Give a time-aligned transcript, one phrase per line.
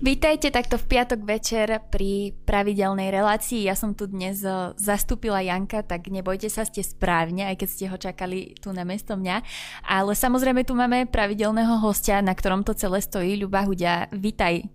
[0.00, 3.68] Vítajte takto v piatok večer pri pravidelnej relácii.
[3.68, 7.84] Ja som tu dnes eh, zastúpila Janka, tak nebojte sa, ste správne, aj keď ste
[7.84, 9.44] ho čakali tu na mesto mňa.
[9.84, 14.08] Ale samozrejme tu máme pravidelného hostia, na ktorom to celé stojí, Ľuba Hudia.
[14.08, 14.72] Vítaj.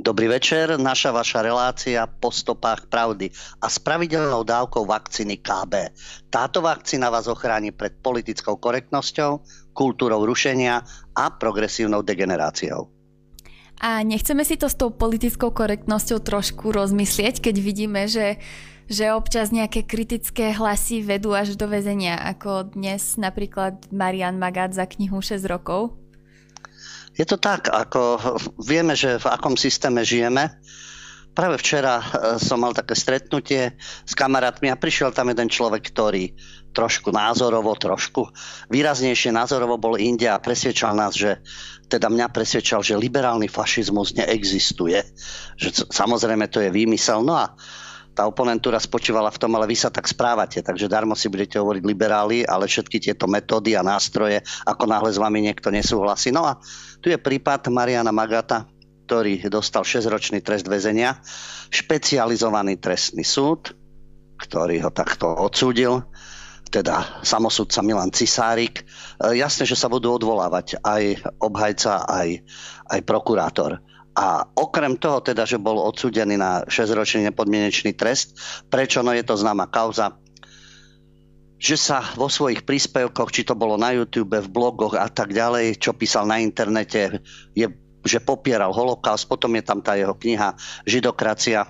[0.00, 3.28] Dobrý večer, naša vaša relácia po stopách pravdy
[3.60, 5.92] a s pravidelnou dávkou vakcíny KB.
[6.32, 9.44] Táto vakcína vás ochráni pred politickou korektnosťou,
[9.76, 10.80] kultúrou rušenia
[11.12, 12.93] a progresívnou degeneráciou.
[13.84, 18.40] A nechceme si to s tou politickou korektnosťou trošku rozmyslieť, keď vidíme, že,
[18.88, 24.88] že občas nejaké kritické hlasy vedú až do väzenia, ako dnes napríklad Marian Magát za
[24.88, 25.92] knihu 6 rokov?
[27.12, 28.16] Je to tak, ako
[28.56, 30.48] vieme, že v akom systéme žijeme.
[31.34, 32.04] Práve včera e,
[32.38, 33.74] som mal také stretnutie
[34.06, 36.30] s kamarátmi a prišiel tam jeden človek, ktorý
[36.74, 38.30] trošku názorovo, trošku
[38.70, 41.38] výraznejšie názorovo bol India a presvedčal nás, že
[41.86, 44.98] teda mňa presvedčal, že liberálny fašizmus neexistuje.
[45.58, 47.22] Že samozrejme to je výmysel.
[47.22, 47.54] No a
[48.14, 51.82] tá oponentúra spočívala v tom, ale vy sa tak správate, takže darmo si budete hovoriť
[51.82, 56.30] liberáli, ale všetky tieto metódy a nástroje, ako náhle s vami niekto nesúhlasí.
[56.30, 56.62] No a
[57.02, 58.70] tu je prípad Mariana Magata,
[59.04, 61.20] ktorý dostal 6-ročný trest väzenia,
[61.68, 63.76] špecializovaný trestný súd,
[64.40, 66.02] ktorý ho takto odsúdil
[66.74, 68.82] teda samosudca Milan Cisárik.
[68.82, 72.42] E, jasne, že sa budú odvolávať aj obhajca, aj,
[72.90, 73.78] aj prokurátor.
[74.14, 78.34] A okrem toho teda, že bol odsúdený na 6-ročný nepodmienečný trest,
[78.70, 79.06] prečo?
[79.06, 80.18] No je to známa kauza,
[81.58, 85.78] že sa vo svojich príspevkoch, či to bolo na YouTube, v blogoch a tak ďalej,
[85.78, 87.22] čo písal na internete,
[87.54, 87.66] je,
[88.04, 91.64] že popieral holokaust, potom je tam tá jeho kniha Židokracia,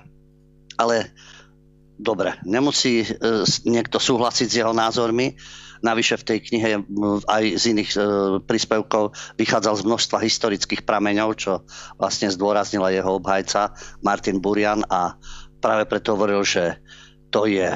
[0.75, 1.15] ale
[1.95, 3.09] dobre, nemusí e,
[3.65, 5.39] niekto súhlasiť s jeho názormi.
[5.85, 6.71] Navyše v tej knihe
[7.29, 7.99] aj z iných e,
[8.43, 11.53] príspevkov vychádzal z množstva historických prameňov, čo
[12.01, 15.15] vlastne zdôraznila jeho obhajca Martin Burian a
[15.62, 16.83] práve preto hovoril, že
[17.31, 17.69] to je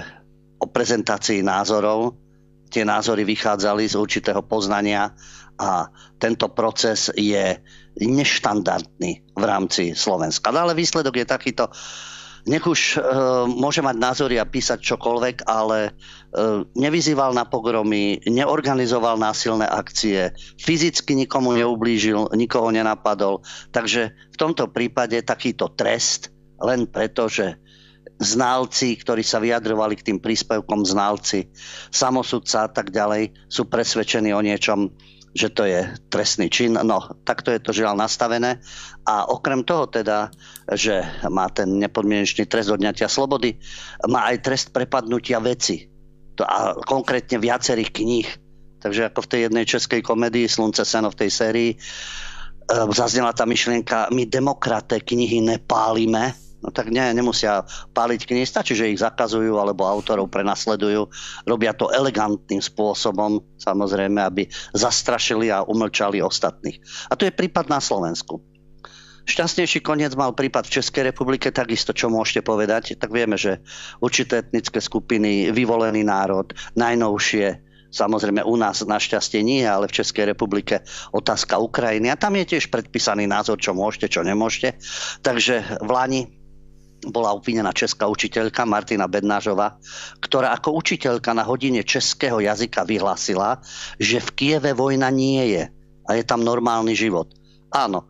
[0.58, 2.18] o prezentácii názorov.
[2.68, 5.12] Tie názory vychádzali z určitého poznania
[5.58, 5.90] a
[6.22, 7.58] tento proces je
[7.98, 10.54] neštandardný v rámci Slovenska.
[10.54, 11.64] No ale výsledok je takýto
[12.48, 12.98] nech už e,
[13.44, 15.90] môže mať názory a písať čokoľvek, ale e,
[16.80, 23.44] nevyzýval na pogromy, neorganizoval násilné akcie, fyzicky nikomu neublížil, nikoho nenapadol.
[23.68, 27.60] Takže v tomto prípade takýto trest len preto, že
[28.18, 31.48] znalci, ktorí sa vyjadrovali k tým príspevkom znalci,
[31.94, 34.90] samosudca a tak ďalej, sú presvedčení o niečom,
[35.38, 36.74] že to je trestný čin.
[36.74, 38.58] No, takto je to žiaľ nastavené.
[39.06, 40.34] A okrem toho teda,
[40.74, 43.54] že má ten nepodmienečný trest odňatia slobody,
[44.10, 45.86] má aj trest prepadnutia veci.
[46.38, 48.28] To, a konkrétne viacerých kníh.
[48.78, 51.76] Takže ako v tej jednej českej komedii Slunce seno v tej sérii e,
[52.94, 57.62] zaznela tá myšlienka, my demokraté knihy nepálime, No tak nie, nemusia
[57.94, 61.06] páliť knihy, stačí, že ich zakazujú alebo autorov prenasledujú.
[61.46, 66.82] Robia to elegantným spôsobom, samozrejme, aby zastrašili a umlčali ostatných.
[67.08, 68.42] A to je prípad na Slovensku.
[69.28, 73.60] Šťastnejší koniec mal prípad v Českej republike, takisto čo môžete povedať, tak vieme, že
[74.00, 80.84] určité etnické skupiny, vyvolený národ, najnovšie, Samozrejme u nás našťastie nie, ale v Českej republike
[81.08, 82.12] otázka Ukrajiny.
[82.12, 84.76] A tam je tiež predpísaný názor, čo môžete, čo nemôžete.
[85.24, 86.37] Takže v Lani
[87.06, 89.78] bola obvinená česká učiteľka Martina Bednážová,
[90.18, 93.62] ktorá ako učiteľka na hodine českého jazyka vyhlásila,
[94.02, 95.64] že v Kieve vojna nie je
[96.08, 97.30] a je tam normálny život.
[97.70, 98.08] Áno,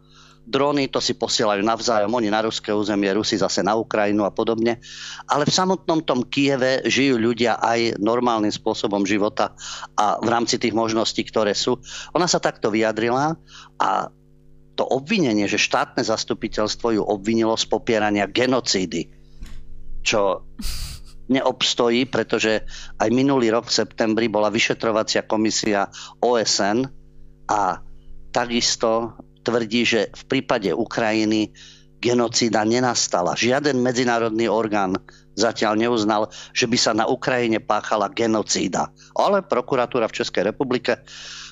[0.49, 4.81] dróny to si posielajú navzájom, oni na ruské územie, Rusi zase na Ukrajinu a podobne.
[5.29, 9.53] Ale v samotnom tom Kieve žijú ľudia aj normálnym spôsobom života
[9.93, 11.77] a v rámci tých možností, ktoré sú.
[12.17, 13.37] Ona sa takto vyjadrila
[13.77, 14.09] a
[14.79, 19.11] to obvinenie, že štátne zastupiteľstvo ju obvinilo z popierania genocídy,
[20.07, 20.47] čo
[21.29, 22.65] neobstojí, pretože
[22.97, 25.91] aj minulý rok v septembri bola vyšetrovacia komisia
[26.23, 26.87] OSN
[27.51, 27.83] a
[28.33, 31.53] takisto tvrdí, že v prípade Ukrajiny
[31.99, 33.35] genocída nenastala.
[33.35, 34.99] Žiaden medzinárodný orgán
[35.39, 38.91] zatiaľ neuznal, že by sa na Ukrajine páchala genocída.
[39.15, 40.99] Ale prokuratúra v Českej republike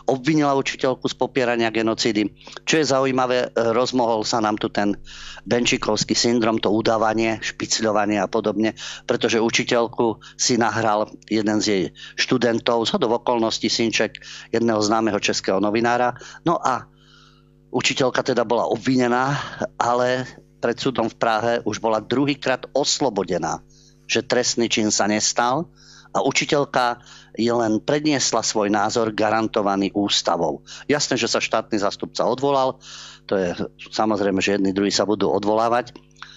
[0.07, 2.31] obvinila učiteľku z popierania genocídy.
[2.63, 4.95] Čo je zaujímavé, e, rozmohol sa nám tu ten
[5.47, 11.83] Benčikovský syndrom, to udávanie, špicľovanie a podobne, pretože učiteľku si nahral jeden z jej
[12.15, 14.23] študentov, z hodov okolností synček
[14.55, 16.15] jedného známeho českého novinára.
[16.47, 16.87] No a
[17.75, 19.35] učiteľka teda bola obvinená,
[19.75, 20.27] ale
[20.59, 23.61] pred súdom v Prahe už bola druhýkrát oslobodená,
[24.09, 25.69] že trestný čin sa nestal
[26.17, 27.03] a učiteľka
[27.37, 30.65] je len predniesla svoj názor garantovaný ústavou.
[30.89, 32.81] Jasné, že sa štátny zastupca odvolal,
[33.29, 33.53] to je
[33.93, 35.93] samozrejme, že jedni druhí sa budú odvolávať,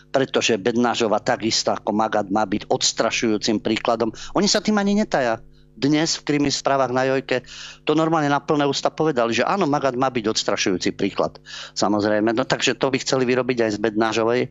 [0.10, 4.12] pretože Bednážova takisto ako Magad má byť odstrašujúcim príkladom.
[4.36, 5.40] Oni sa tým ani netaja
[5.80, 7.48] dnes v krimi správach na Jojke
[7.88, 11.40] to normálne na plné ústa povedali, že áno, Magad má byť odstrašujúci príklad.
[11.74, 14.42] Samozrejme, no takže to by chceli vyrobiť aj z Bednážovej,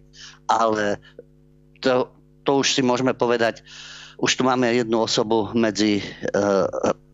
[0.48, 0.98] ale
[1.84, 2.08] to,
[2.48, 3.60] to už si môžeme povedať,
[4.18, 6.42] už tu máme jednu osobu medzi, e,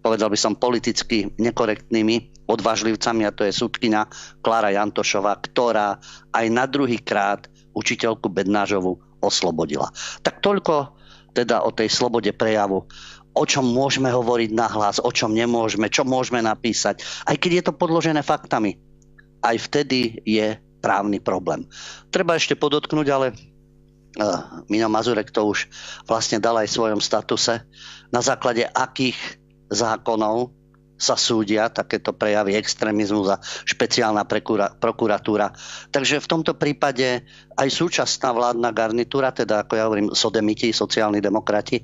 [0.01, 4.09] povedal by som, politicky nekorektnými odvážlivcami a to je sudkina
[4.41, 6.01] Klára Jantošová, ktorá
[6.33, 7.45] aj na druhý krát
[7.77, 9.93] učiteľku Bednážovu oslobodila.
[10.25, 10.97] Tak toľko
[11.35, 12.87] teda o tej slobode prejavu
[13.35, 17.73] o čom môžeme hovoriť nahlas, o čom nemôžeme, čo môžeme napísať, aj keď je to
[17.75, 18.79] podložené faktami.
[19.43, 21.67] Aj vtedy je právny problém.
[22.15, 25.67] Treba ešte podotknúť, ale uh, Mino Mazurek to už
[26.07, 27.67] vlastne dal aj v svojom statuse,
[28.15, 29.19] na základe akých
[29.69, 30.55] zákonov
[30.95, 34.23] sa súdia takéto prejavy extrémizmu za špeciálna
[34.79, 35.51] prokuratúra.
[35.91, 37.27] Takže v tomto prípade
[37.59, 41.83] aj súčasná vládna garnitúra, teda ako ja hovorím, sodemiti, sociálni demokrati,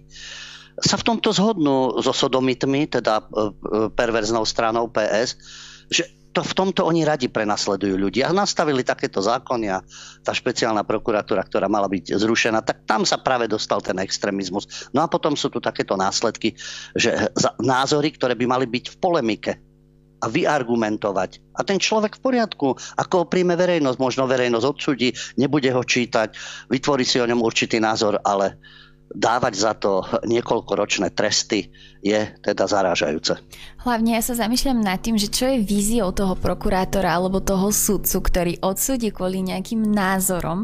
[0.81, 3.51] sa v tomto zhodnú so sodomitmi, teda e, e,
[3.93, 5.37] perverznou stranou PS,
[5.93, 8.23] že to v tomto oni radi prenasledujú ľudí.
[8.23, 9.83] A nastavili takéto zákony a
[10.23, 14.91] tá špeciálna prokuratúra, ktorá mala byť zrušená, tak tam sa práve dostal ten extrémizmus.
[14.95, 16.55] No a potom sú tu takéto následky,
[16.95, 19.53] že názory, ktoré by mali byť v polemike
[20.21, 21.57] a vyargumentovať.
[21.57, 25.11] A ten človek v poriadku, ako ho príjme verejnosť, možno verejnosť odsudí,
[25.41, 26.37] nebude ho čítať,
[26.71, 28.61] vytvorí si o ňom určitý názor, ale
[29.11, 31.69] dávať za to niekoľkoročné tresty
[31.99, 33.43] je teda zarážajúce.
[33.83, 38.19] Hlavne ja sa zamýšľam nad tým, že čo je víziou toho prokurátora alebo toho sudcu,
[38.23, 40.63] ktorý odsúdi kvôli nejakým názorom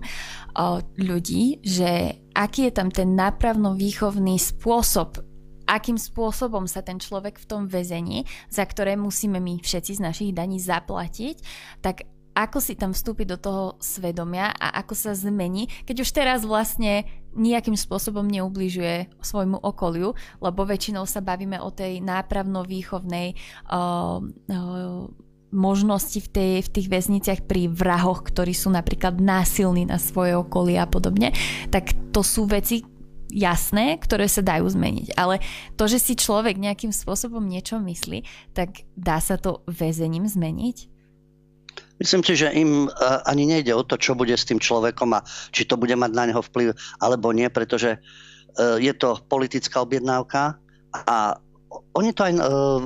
[0.96, 5.20] ľudí, že aký je tam ten nápravno-výchovný spôsob
[5.66, 10.30] akým spôsobom sa ten človek v tom väzení, za ktoré musíme my všetci z našich
[10.30, 11.42] daní zaplatiť,
[11.82, 12.06] tak
[12.36, 17.08] ako si tam vstúpiť do toho svedomia a ako sa zmení, keď už teraz vlastne
[17.32, 23.36] nejakým spôsobom neubližuje svojmu okoliu, lebo väčšinou sa bavíme o tej nápravno-výchovnej
[23.72, 25.04] uh, uh,
[25.52, 30.76] možnosti v, tej, v tých väzniciach pri vrahoch, ktorí sú napríklad násilní na svoje okolie
[30.76, 31.32] a podobne,
[31.72, 32.84] tak to sú veci,
[33.30, 35.14] jasné, ktoré sa dajú zmeniť.
[35.18, 35.42] Ale
[35.74, 38.22] to, že si človek nejakým spôsobom niečo myslí,
[38.54, 40.95] tak dá sa to väzením zmeniť?
[41.96, 42.88] Myslím si, že im e,
[43.24, 46.24] ani nejde o to, čo bude s tým človekom a či to bude mať na
[46.28, 47.98] neho vplyv alebo nie, pretože e,
[48.80, 50.60] je to politická objednávka
[50.92, 51.40] a
[51.96, 52.40] oni to aj e,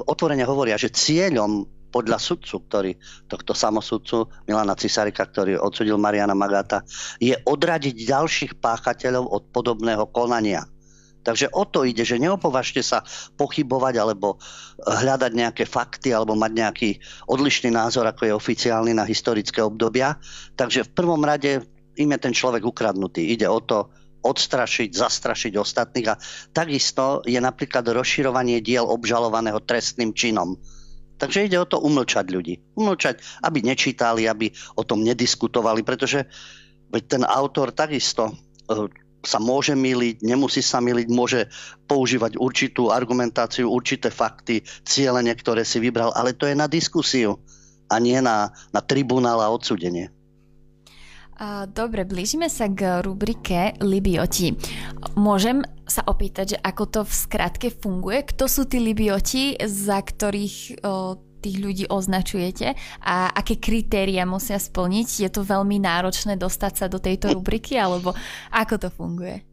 [0.06, 2.92] otvorene hovoria, že cieľom podľa sudcu, ktorý,
[3.26, 6.86] tohto samosudcu Milana Cisarika, ktorý odsudil Mariana Magata,
[7.18, 10.62] je odradiť ďalších páchateľov od podobného konania.
[11.20, 13.04] Takže o to ide, že neopovažte sa
[13.36, 14.40] pochybovať alebo
[14.80, 16.90] hľadať nejaké fakty alebo mať nejaký
[17.28, 20.16] odlišný názor, ako je oficiálny na historické obdobia.
[20.56, 21.60] Takže v prvom rade
[22.00, 23.36] im je ten človek ukradnutý.
[23.36, 26.20] Ide o to odstrašiť, zastrašiť ostatných a
[26.52, 30.60] takisto je napríklad rozširovanie diel obžalovaného trestným činom.
[31.20, 32.64] Takže ide o to umlčať ľudí.
[32.80, 36.24] Umlčať, aby nečítali, aby o tom nediskutovali, pretože
[37.04, 38.88] ten autor takisto eh,
[39.20, 41.40] sa môže miliť, nemusí sa miliť, môže
[41.84, 47.36] používať určitú argumentáciu, určité fakty, cieľene, ktoré si vybral, ale to je na diskusiu
[47.90, 50.08] a nie na, na tribunál a odsudenie.
[51.72, 54.52] Dobre, blížime sa k rubrike Libioti.
[55.16, 58.28] Môžem sa opýtať, že ako to v skratke funguje?
[58.28, 65.08] Kto sú tí Libioti, za ktorých o, tých ľudí označujete a aké kritéria musia splniť?
[65.24, 68.12] Je to veľmi náročné dostať sa do tejto rubriky alebo
[68.52, 69.50] ako to funguje?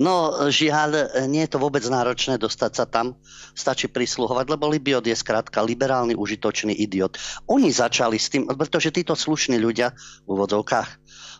[0.00, 3.20] No, žiaľ, nie je to vôbec náročné dostať sa tam.
[3.52, 7.20] Stačí prisluhovať, lebo Libiot je skrátka liberálny, užitočný idiot.
[7.44, 9.92] Oni začali s tým, pretože títo slušní ľudia,
[10.24, 10.88] v úvodzovkách,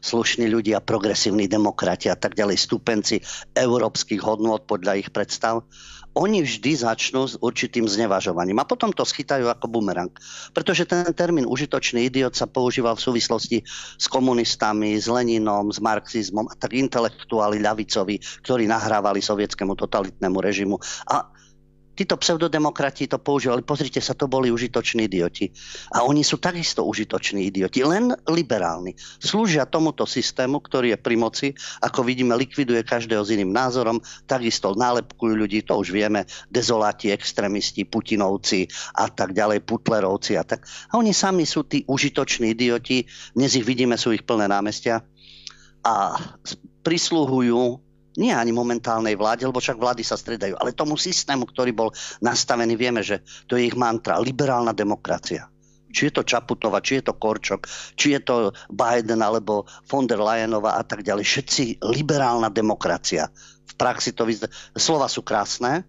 [0.04, 3.24] slušní ľudia, progresívni demokrati a tak ďalej, stupenci
[3.56, 5.64] európskych hodnôt podľa ich predstav,
[6.14, 10.10] oni vždy začnú s určitým znevažovaním a potom to schytajú ako bumerang.
[10.50, 13.58] Pretože ten termín užitočný idiot sa používal v súvislosti
[13.98, 20.76] s komunistami, s Leninom, s marxizmom a tak intelektuáli ľavicovi, ktorí nahrávali sovietskému totalitnému režimu.
[21.06, 21.39] A
[21.94, 23.60] títo pseudodemokrati to používali.
[23.60, 25.52] Pozrite sa, to boli užitoční idioti.
[25.92, 28.96] A oni sú takisto užitoční idioti, len liberálni.
[29.20, 31.48] Slúžia tomuto systému, ktorý je pri moci,
[31.84, 37.84] ako vidíme, likviduje každého s iným názorom, takisto nálepkujú ľudí, to už vieme, dezoláti, extrémisti,
[37.84, 40.64] putinovci a tak ďalej, putlerovci a tak.
[40.88, 43.04] A oni sami sú tí užitoční idioti,
[43.36, 45.04] dnes ich vidíme, sú ich plné námestia
[45.84, 46.16] a
[46.80, 47.89] prislúhujú
[48.20, 51.88] nie ani momentálnej vláde, lebo však vlády sa stredajú, ale tomu systému, ktorý bol
[52.20, 55.48] nastavený, vieme, že to je ich mantra, liberálna demokracia.
[55.90, 57.66] či je to Čaputova, či je to Korčok,
[57.98, 61.26] či je to Biden alebo von der Leyenová a tak ďalej.
[61.26, 63.26] Všetci liberálna demokracia.
[63.66, 64.52] V praxi to vyzerá.
[64.78, 65.82] Slova sú krásne,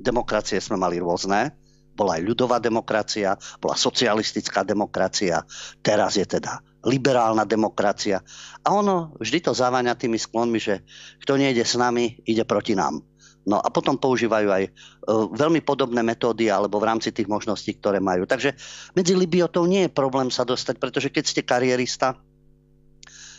[0.00, 1.52] demokracie sme mali rôzne,
[1.94, 5.44] bola aj ľudová demokracia, bola socialistická demokracia,
[5.84, 8.20] teraz je teda liberálna demokracia.
[8.64, 10.84] A ono vždy to zaváňa tými sklonmi, že
[11.24, 13.00] kto nejde s nami, ide proti nám.
[13.44, 14.70] No a potom používajú aj e,
[15.36, 18.24] veľmi podobné metódy alebo v rámci tých možností, ktoré majú.
[18.24, 18.56] Takže
[18.96, 22.16] medzi Libiotou nie je problém sa dostať, pretože keď ste karierista,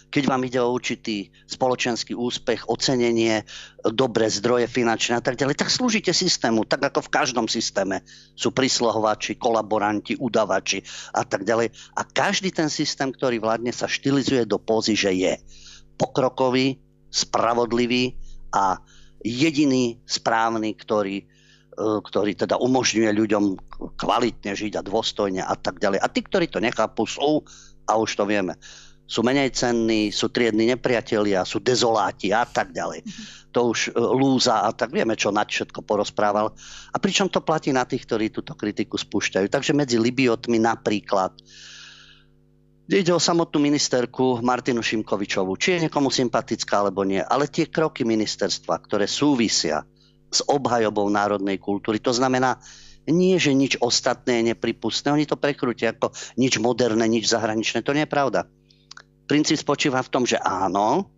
[0.10, 3.44] keď vám ide o určitý spoločenský úspech, ocenenie,
[3.84, 8.00] dobré zdroje finančné a tak ďalej, tak slúžite systému, tak ako v každom systéme
[8.38, 10.80] sú príslohovači, kolaboranti, udavači
[11.12, 11.74] a tak ďalej.
[12.00, 15.34] A každý ten systém, ktorý vládne, sa štilizuje do pózy, že je
[16.00, 16.80] pokrokový,
[17.12, 18.16] spravodlivý
[18.56, 18.80] a
[19.24, 21.26] jediný správny, ktorý, e,
[21.80, 23.44] ktorý teda umožňuje ľuďom
[24.00, 26.00] kvalitne žiť a dôstojne a tak ďalej.
[26.00, 27.42] A tí, ktorí to nechápu, sú,
[27.86, 28.58] a už to vieme,
[29.06, 33.06] sú menej cenní, sú triedni nepriatelia, sú dezoláti a tak ďalej.
[33.54, 36.52] To už e, lúza a tak vieme, čo nad všetko porozprával.
[36.90, 39.46] A pričom to platí na tých, ktorí túto kritiku spúšťajú.
[39.48, 41.38] Takže medzi Libiotmi napríklad
[42.86, 45.58] Ide o samotnú ministerku Martinu Šimkovičovú.
[45.58, 47.18] Či je niekomu sympatická alebo nie.
[47.18, 49.82] Ale tie kroky ministerstva, ktoré súvisia
[50.30, 52.62] s obhajobou národnej kultúry, to znamená,
[53.10, 55.10] nie, že nič ostatné je nepripustné.
[55.14, 57.82] Oni to prekrútia ako nič moderné, nič zahraničné.
[57.82, 58.46] To nie je pravda.
[59.26, 61.10] Princíp spočíva v tom, že áno,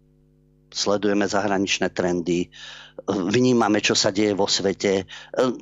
[0.72, 2.52] sledujeme zahraničné trendy,
[3.08, 5.08] vnímame, čo sa deje vo svete.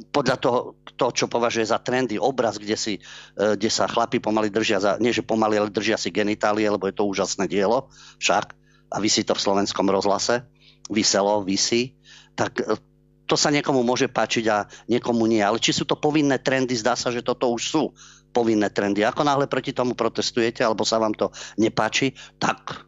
[0.09, 0.59] Podľa toho,
[0.95, 2.93] to, čo považuje za trendy, obraz, kde, si,
[3.35, 6.87] e, kde sa chlapi pomaly držia, za, nie že pomaly, ale držia si genitálie, lebo
[6.87, 7.91] je to úžasné dielo
[8.23, 8.55] však
[8.89, 10.47] a vysí to v slovenskom rozhlase,
[10.87, 11.99] vyselo, vysí,
[12.39, 12.79] tak e,
[13.25, 15.41] to sa niekomu môže páčiť a niekomu nie.
[15.41, 17.83] Ale či sú to povinné trendy, zdá sa, že toto už sú
[18.35, 19.07] povinné trendy.
[19.07, 22.83] Ako náhle proti tomu protestujete, alebo sa vám to nepáči, tak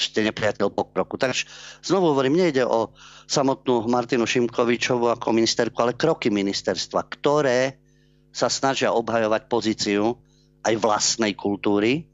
[0.00, 1.20] ste nepriateľ pokroku.
[1.20, 1.44] Takže
[1.84, 2.96] znovu hovorím, nejde o
[3.28, 7.76] samotnú Martinu Šimkovičovu ako ministerku, ale kroky ministerstva, ktoré
[8.32, 10.16] sa snažia obhajovať pozíciu
[10.64, 12.08] aj vlastnej kultúry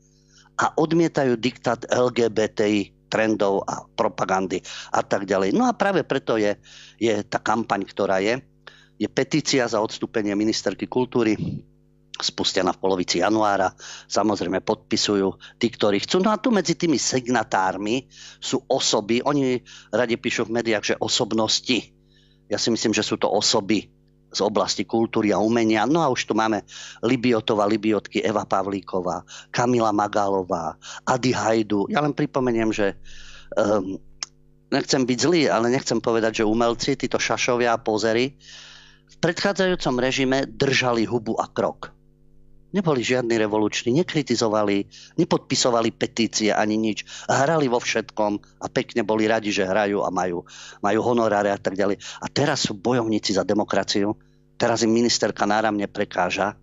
[0.59, 4.63] a odmietajú diktát LGBTI trendov a propagandy
[4.95, 5.53] a tak ďalej.
[5.53, 6.57] No a práve preto je,
[6.97, 8.41] je tá kampaň, ktorá je,
[8.97, 11.37] je petícia za odstúpenie ministerky kultúry
[12.23, 13.75] spustená v polovici januára.
[14.07, 16.23] Samozrejme podpisujú tí, ktorí chcú.
[16.23, 18.07] No a tu medzi tými signatármi
[18.39, 19.61] sú osoby, oni
[19.91, 21.93] radi píšu v médiách, že osobnosti.
[22.47, 23.91] Ja si myslím, že sú to osoby
[24.33, 25.85] z oblasti kultúry a umenia.
[25.85, 26.65] No a už tu máme
[27.05, 31.93] Libiotová, Libiotky, Eva Pavlíková, Kamila Magálová, Ady Hajdu.
[31.93, 32.97] Ja len pripomeniem, že
[33.53, 34.01] um,
[34.73, 38.41] nechcem byť zlý, ale nechcem povedať, že umelci, títo šašovia a pozery
[39.13, 41.93] v predchádzajúcom režime držali hubu a krok
[42.73, 44.89] Neboli žiadni revoluční, nekritizovali,
[45.21, 47.05] nepodpisovali petície ani nič.
[47.29, 50.49] Hrali vo všetkom a pekne boli radi, že hrajú a majú,
[50.81, 52.01] majú honoráre a tak ďalej.
[52.01, 54.17] A teraz sú bojovníci za demokraciu.
[54.57, 56.57] Teraz im ministerka náramne prekáža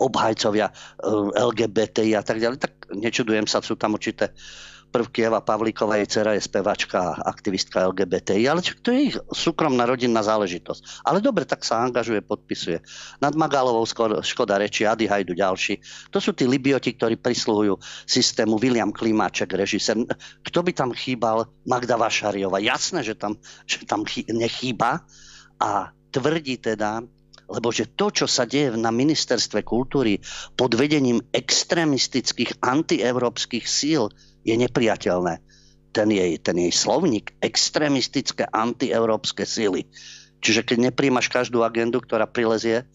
[0.00, 0.74] obhajcovia eh,
[1.36, 2.58] LGBTI a tak ďalej.
[2.58, 4.32] Tak nečudujem sa, sú tam určité
[4.92, 10.20] prvky Eva Pavlíková, jej dcera je spevačka aktivistka LGBTI, ale to je ich súkromná rodinná
[10.20, 11.00] záležitosť.
[11.08, 12.84] Ale dobre, tak sa angažuje, podpisuje.
[13.24, 13.88] Nad Magálovou
[14.20, 15.80] škoda reči, Ady Hajdu ďalší.
[16.12, 20.04] To sú tí libioti, ktorí prisluhujú systému William Klimáček, režisér.
[20.44, 21.48] Kto by tam chýbal?
[21.64, 22.60] Magda Vašariova.
[22.60, 25.08] Jasné, že tam, že tam nechýba
[25.56, 27.00] a tvrdí teda,
[27.48, 30.20] lebo že to, čo sa deje na ministerstve kultúry
[30.56, 35.42] pod vedením extrémistických antievropských síl, je nepriateľné.
[35.92, 39.84] Ten jej, ten jej slovník, extrémistické antieurópske síly.
[40.42, 42.88] Čiže keď nepríjmaš každú agendu, ktorá prilezie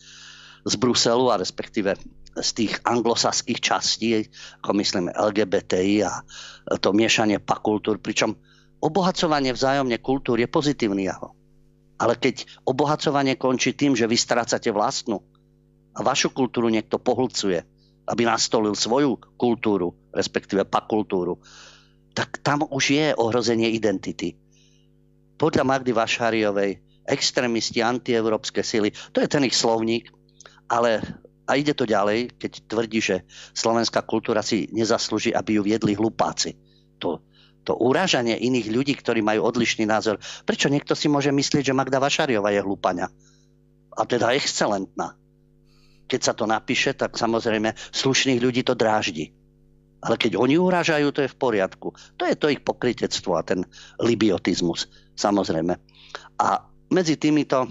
[0.68, 1.96] z Bruselu a respektíve
[2.38, 4.28] z tých anglosaských častí,
[4.62, 6.22] ako myslím LGBTI a
[6.78, 8.38] to miešanie pakultúr, pričom
[8.84, 11.34] obohacovanie vzájomne kultúr je pozitívny jav.
[11.98, 15.26] Ale keď obohacovanie končí tým, že vy strácate vlastnú
[15.98, 17.66] a vašu kultúru niekto pohlcuje,
[18.08, 21.44] aby nastolil svoju kultúru, respektíve pakultúru,
[22.16, 24.34] tak tam už je ohrozenie identity.
[25.38, 26.72] Podľa Magdy Vašáriovej
[27.06, 30.10] extrémisti, antievropské sily, to je ten ich slovník,
[30.68, 31.04] ale
[31.48, 33.24] a ide to ďalej, keď tvrdí, že
[33.56, 36.60] slovenská kultúra si nezaslúži, aby ju viedli hlupáci.
[37.00, 37.24] To,
[37.64, 40.20] to urážanie iných ľudí, ktorí majú odlišný názor.
[40.44, 43.08] Prečo niekto si môže myslieť, že Magda Vašariova je hlupania?
[43.96, 45.16] A teda excelentná
[46.08, 49.36] keď sa to napíše, tak samozrejme slušných ľudí to dráždi.
[50.02, 51.92] Ale keď oni urážajú, to je v poriadku.
[52.18, 53.66] To je to ich pokritectvo a ten
[54.00, 54.88] libiotizmus,
[55.18, 55.74] samozrejme.
[56.38, 56.48] A
[56.94, 57.68] medzi týmito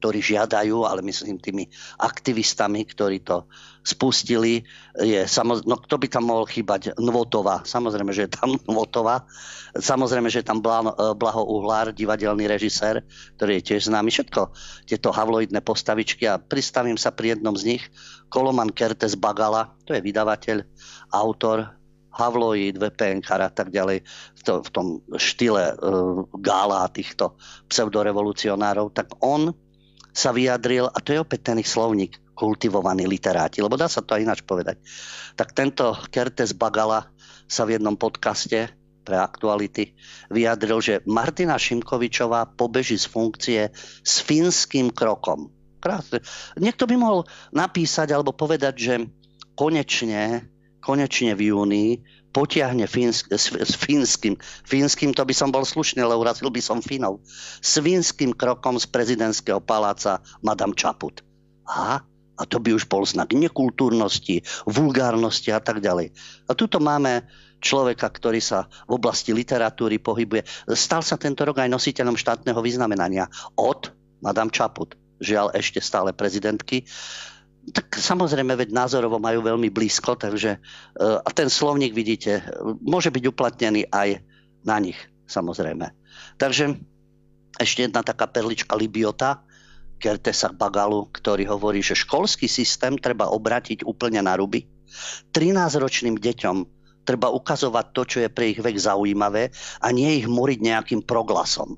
[0.00, 1.68] ktorí žiadajú, ale myslím tými
[2.00, 3.44] aktivistami, ktorí to
[3.84, 4.64] spustili,
[4.96, 6.96] je no kto by tam mohol chýbať?
[6.96, 7.60] Nvotova.
[7.68, 9.28] Samozrejme, že je tam Nvotova.
[9.76, 13.04] Samozrejme, že je tam Blaho Uhlár, divadelný režisér,
[13.36, 14.08] ktorý je tiež známy.
[14.08, 14.50] Všetko
[14.88, 17.84] tieto havloidné postavičky a pristavím sa pri jednom z nich.
[18.32, 20.64] Koloman Kertes Bagala, to je vydavateľ,
[21.12, 21.80] autor,
[22.10, 27.38] Havloid, VPN a tak ďalej, v, to, v tom štýle uh, gála týchto
[27.70, 29.54] pseudorevolucionárov, tak on
[30.10, 34.16] sa vyjadril, a to je opäť ten ich slovník, kultivovaní literáti, lebo dá sa to
[34.16, 34.80] aj ináč povedať.
[35.36, 37.04] Tak tento Kertes Bagala
[37.44, 38.72] sa v jednom podcaste
[39.04, 39.92] pre aktuality
[40.32, 43.60] vyjadril, že Martina Šimkovičová pobeží z funkcie
[44.00, 45.50] s finským krokom.
[45.80, 46.20] Krásne.
[46.60, 47.20] Niekto by mohol
[47.56, 48.94] napísať alebo povedať, že
[49.56, 50.44] konečne,
[50.84, 51.86] konečne v júni
[52.30, 56.78] potiahne Fínsk, s, s fínskym, fínskym to by som bol slušný, ale urazil by som
[56.78, 57.22] Finov,
[57.60, 61.22] s fínskym krokom z prezidentského paláca Madame Čaput.
[61.66, 62.02] Aha,
[62.40, 66.14] a to by už bol znak nekultúrnosti, vulgárnosti a tak ďalej.
[66.48, 67.28] A tuto máme
[67.60, 70.48] človeka, ktorý sa v oblasti literatúry pohybuje.
[70.72, 73.28] Stal sa tento rok aj nositeľom štátneho vyznamenania
[73.60, 73.92] od
[74.24, 76.88] Madame Čaput, žiaľ ešte stále prezidentky.
[77.60, 80.58] Tak samozrejme, veď názorovo majú veľmi blízko, takže e,
[81.00, 82.40] a ten slovník, vidíte,
[82.80, 84.24] môže byť uplatnený aj
[84.64, 84.96] na nich,
[85.28, 85.92] samozrejme.
[86.40, 86.80] Takže
[87.60, 89.44] ešte jedna taká perlička Libiota,
[90.00, 94.64] Kertesa Bagalu, ktorý hovorí, že školský systém treba obratiť úplne na ruby.
[95.36, 96.56] 13-ročným deťom
[97.04, 99.52] treba ukazovať to, čo je pre ich vek zaujímavé
[99.84, 101.76] a nie ich moriť nejakým proglasom.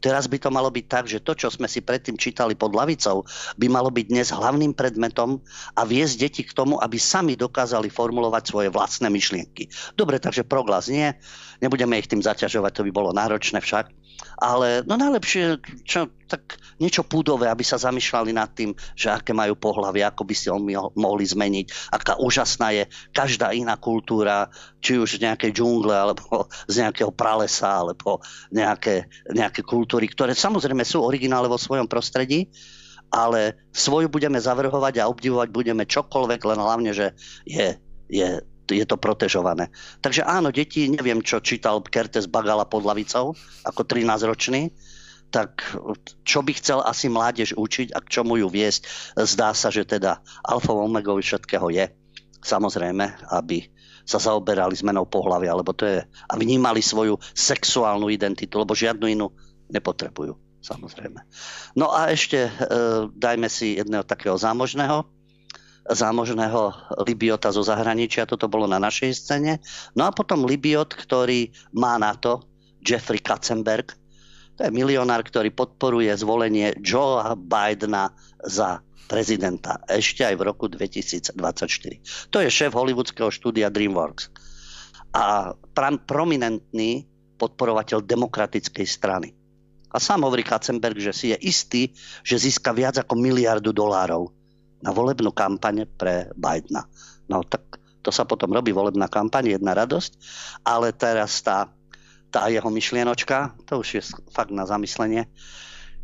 [0.00, 3.22] Teraz by to malo byť tak, že to, čo sme si predtým čítali pod lavicou,
[3.60, 5.44] by malo byť dnes hlavným predmetom
[5.76, 9.68] a viesť deti k tomu, aby sami dokázali formulovať svoje vlastné myšlienky.
[9.94, 11.12] Dobre, takže proglas nie,
[11.60, 13.92] nebudeme ich tým zaťažovať, to by bolo náročné však.
[14.40, 19.56] Ale no najlepšie čo, tak niečo púdové, aby sa zamýšľali nad tým, že aké majú
[19.56, 20.56] pohľavy, ako by si ho
[20.96, 24.48] mohli zmeniť, aká úžasná je každá iná kultúra,
[24.80, 30.84] či už z nejakej džungle, alebo z nejakého pralesa, alebo nejaké, nejaké kultúry, ktoré samozrejme
[30.84, 32.48] sú originále vo svojom prostredí,
[33.10, 38.40] ale svoju budeme zavrhovať a obdivovať budeme čokoľvek, len hlavne, že je, je
[38.76, 39.72] je to protežované.
[40.04, 43.34] Takže áno, deti, neviem, čo čítal Kertes Bagala pod lavicou,
[43.66, 44.70] ako 13-ročný,
[45.30, 45.62] tak
[46.26, 50.18] čo by chcel asi mládež učiť a k čomu ju viesť, zdá sa, že teda
[50.42, 51.86] alfa omegou všetkého je.
[52.42, 53.70] Samozrejme, aby
[54.02, 59.30] sa zaoberali zmenou pohľavy, alebo to je, a vnímali svoju sexuálnu identitu, lebo žiadnu inú
[59.70, 61.22] nepotrebujú, samozrejme.
[61.78, 62.52] No a ešte e,
[63.14, 65.06] dajme si jedného takého zámožného,
[65.90, 66.72] zámožného
[67.02, 69.58] Libiota zo zahraničia, toto bolo na našej scéne.
[69.98, 72.46] No a potom Libiot, ktorý má na to,
[72.80, 73.92] Jeffrey Katzenberg,
[74.56, 78.12] to je milionár, ktorý podporuje zvolenie Joea Bidena
[78.44, 81.34] za prezidenta ešte aj v roku 2024.
[82.30, 84.30] To je šéf hollywoodského štúdia DreamWorks
[85.10, 85.56] a
[86.06, 89.34] prominentný podporovateľ demokratickej strany.
[89.90, 91.90] A sám hovorí Katzenberg, že si je istý,
[92.22, 94.30] že získa viac ako miliardu dolárov
[94.80, 96.88] na volebnú kampaň pre Bidena.
[97.28, 100.12] No tak to sa potom robí volebná kampaň, jedna radosť,
[100.64, 101.68] ale teraz tá,
[102.32, 105.28] tá jeho myšlienočka, to už je fakt na zamyslenie,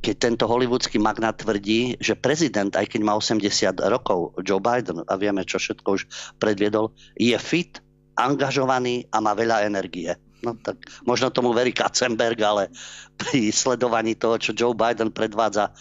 [0.05, 5.15] keď tento hollywoodský magnát tvrdí, že prezident, aj keď má 80 rokov, Joe Biden, a
[5.17, 6.03] vieme, čo všetko už
[6.37, 7.81] predviedol, je fit,
[8.17, 10.13] angažovaný a má veľa energie.
[10.45, 12.69] No tak možno tomu verí Katzenberg, ale
[13.17, 15.73] pri sledovaní toho, čo Joe Biden predvádza,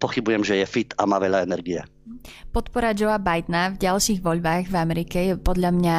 [0.00, 1.84] pochybujem, že je fit a má veľa energie.
[2.52, 5.98] Podpora Joea Bidena v ďalších voľbách v Amerike je podľa mňa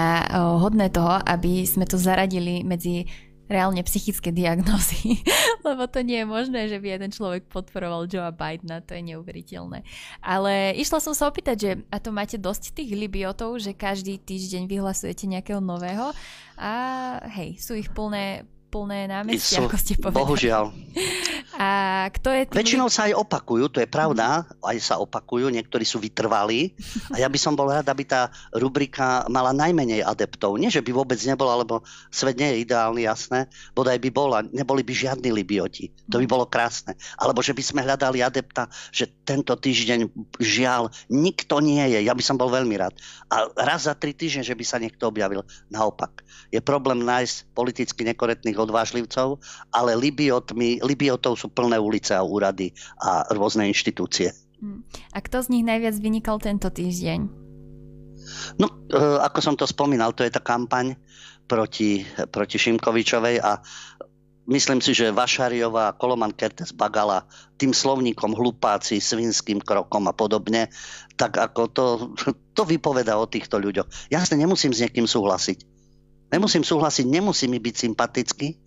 [0.58, 3.06] hodné toho, aby sme to zaradili medzi
[3.46, 5.22] reálne psychické diagnózy,
[5.68, 9.86] lebo to nie je možné, že by jeden človek podporoval Joea Bidena, to je neuveriteľné.
[10.26, 14.66] Ale išla som sa opýtať, že a to máte dosť tých libiotov, že každý týždeň
[14.66, 16.10] vyhlasujete nejakého nového
[16.58, 16.74] a
[17.38, 20.20] hej, sú ich plné, plné námestia, ako ste povedali.
[20.20, 20.64] Bohužiaľ.
[21.56, 21.68] A
[22.12, 22.60] kto je tým...
[22.60, 26.76] Väčšinou sa aj opakujú, to je pravda, aj sa opakujú, niektorí sú vytrvalí.
[27.16, 30.60] A ja by som bol rád, aby tá rubrika mala najmenej adeptov.
[30.60, 31.80] Nie, že by vôbec nebola, lebo
[32.12, 33.48] svet nie je ideálny, jasné.
[33.72, 35.96] Bodaj by bola, neboli by žiadni libioti.
[36.12, 37.00] To by bolo krásne.
[37.16, 40.12] Alebo že by sme hľadali adepta, že tento týždeň
[40.44, 42.04] žiaľ nikto nie je.
[42.04, 43.00] Ja by som bol veľmi rád.
[43.32, 45.48] A raz za tri týždne, že by sa niekto objavil.
[45.72, 46.20] Naopak.
[46.52, 53.26] Je problém nájsť politicky nekorektných odvážlivcov, ale Libiotmi, Libiotov sú plné ulice a úrady a
[53.32, 54.34] rôzne inštitúcie.
[54.60, 54.82] Hm.
[55.14, 57.46] A kto z nich najviac vynikal tento týždeň?
[58.58, 60.98] No, e, ako som to spomínal, to je tá kampaň
[61.46, 62.02] proti,
[62.34, 63.62] proti Šimkovičovej a
[64.50, 67.26] myslím si, že Vašariová, Koloman Kertes Bagala
[67.62, 70.74] tým slovníkom hlupáci, svinským krokom a podobne,
[71.16, 71.86] tak ako to,
[72.58, 74.10] to vypoveda o týchto ľuďoch.
[74.10, 75.75] Jasne, nemusím s niekým súhlasiť.
[76.36, 78.60] Nemusím súhlasiť, nemusí mi byť sympatický,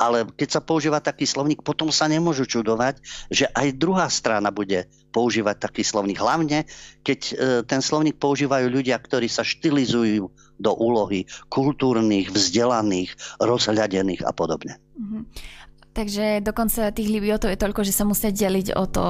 [0.00, 4.88] ale keď sa používa taký slovník, potom sa nemôžu čudovať, že aj druhá strana bude
[5.12, 6.18] používať taký slovník.
[6.18, 6.66] Hlavne,
[7.06, 7.32] keď e,
[7.68, 14.80] ten slovník používajú ľudia, ktorí sa štilizujú do úlohy kultúrnych, vzdelaných, rozhľadených a podobne.
[14.98, 15.22] Mm-hmm.
[15.94, 19.04] Takže dokonca tých libiotov je toľko, že sa musia deliť o to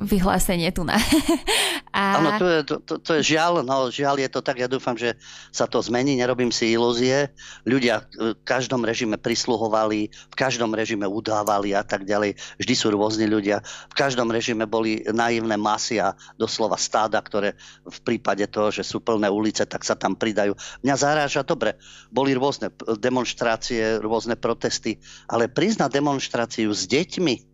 [0.00, 0.96] vyhlásenie tu na.
[1.94, 5.14] Áno, to je, to, to, je žiaľ, no žiaľ je to tak, ja dúfam, že
[5.54, 7.30] sa to zmení, nerobím si ilúzie.
[7.62, 12.34] Ľudia v každom režime prisluhovali, v každom režime udávali a tak ďalej.
[12.58, 13.62] Vždy sú rôzni ľudia.
[13.62, 17.54] V každom režime boli naivné masy a doslova stáda, ktoré
[17.86, 20.58] v prípade toho, že sú plné ulice, tak sa tam pridajú.
[20.82, 21.78] Mňa zaráža, dobre,
[22.10, 24.98] boli rôzne demonstrácie, rôzne protesty,
[25.30, 27.53] ale priznať demonstráciu s deťmi,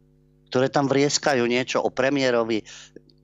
[0.51, 2.67] ktoré tam vrieskajú niečo o premiérovi,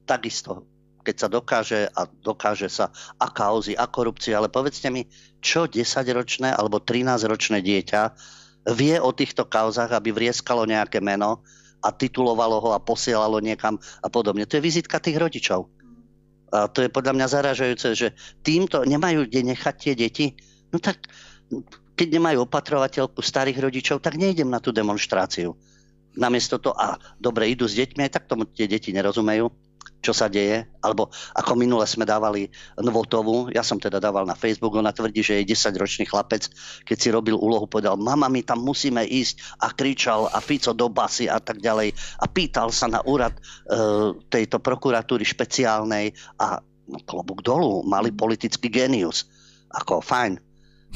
[0.07, 0.65] takisto
[1.07, 2.91] keď sa dokáže a dokáže sa
[3.23, 5.07] a kauzy, a korupcia, ale povedzte mi,
[5.39, 8.03] čo 10-ročné alebo 13-ročné dieťa
[8.75, 11.47] vie o týchto kauzach, aby vrieskalo nejaké meno
[11.79, 14.43] a titulovalo ho a posielalo niekam a podobne.
[14.51, 15.71] To je vizitka tých rodičov.
[16.51, 18.09] A to je podľa mňa zaražajúce, že
[18.43, 20.35] týmto nemajú kde nechať tie deti.
[20.75, 21.07] No tak
[21.95, 25.55] keď nemajú opatrovateľku starých rodičov, tak nejdem na tú demonstráciu
[26.17, 29.53] namiesto to, a dobre, idú s deťmi, aj tak tomu tie deti nerozumejú,
[30.07, 32.47] čo sa deje, alebo ako minule sme dávali
[32.79, 36.47] Nvotovu, ja som teda dával na Facebook, ona tvrdí, že je 10-ročný chlapec,
[36.87, 40.87] keď si robil úlohu, povedal, mama, my tam musíme ísť a kričal a Fico do
[40.87, 41.91] basy a tak ďalej.
[42.23, 43.43] A pýtal sa na úrad e,
[44.31, 49.27] tejto prokuratúry špeciálnej a no, klobúk dolu, mali politický genius.
[49.75, 50.39] Ako fajn,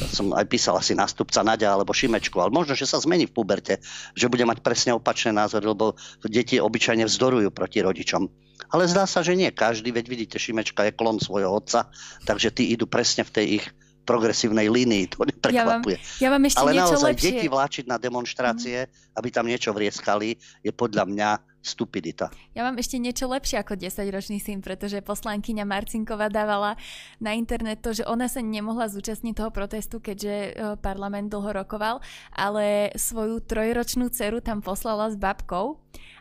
[0.08, 3.82] som aj písal asi nástupca Nadia alebo Šimečku, ale možno, že sa zmení v puberte,
[4.16, 8.24] že bude mať presne opačné názory, lebo deti obyčajne vzdorujú proti rodičom.
[8.70, 11.90] Ale zdá sa, že nie každý, veď vidíte, Šimečka je klon svojho otca,
[12.24, 13.64] takže tí idú presne v tej ich
[14.08, 15.98] progresívnej línii, to neprekvapuje.
[16.00, 17.26] Ja vám, ja vám ešte Ale niečo naozaj lepšie.
[17.30, 19.18] deti vláčiť na demonstrácie, mm.
[19.22, 20.34] aby tam niečo vrieskali,
[20.64, 22.32] je podľa mňa stupidita.
[22.56, 26.80] Ja mám ešte niečo lepšie ako 10-ročný syn, pretože poslankyňa Marcinková dávala
[27.20, 32.00] na internet to, že ona sa nemohla zúčastniť toho protestu, keďže e, parlament dlho rokoval,
[32.32, 35.76] ale svoju trojročnú dceru tam poslala s babkou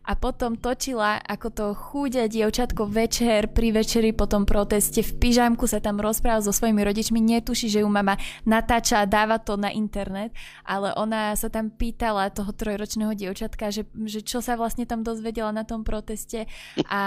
[0.09, 5.05] a potom točila, ako to chúďa dievčatko večer pri večeri po tom proteste.
[5.05, 9.37] V pyžamku sa tam rozpráva so svojimi rodičmi, netuší, že ju mama natáča a dáva
[9.37, 10.33] to na internet,
[10.65, 15.53] ale ona sa tam pýtala toho trojročného dievčatka, že, že čo sa vlastne tam dozvedela
[15.53, 16.49] na tom proteste.
[16.89, 17.03] A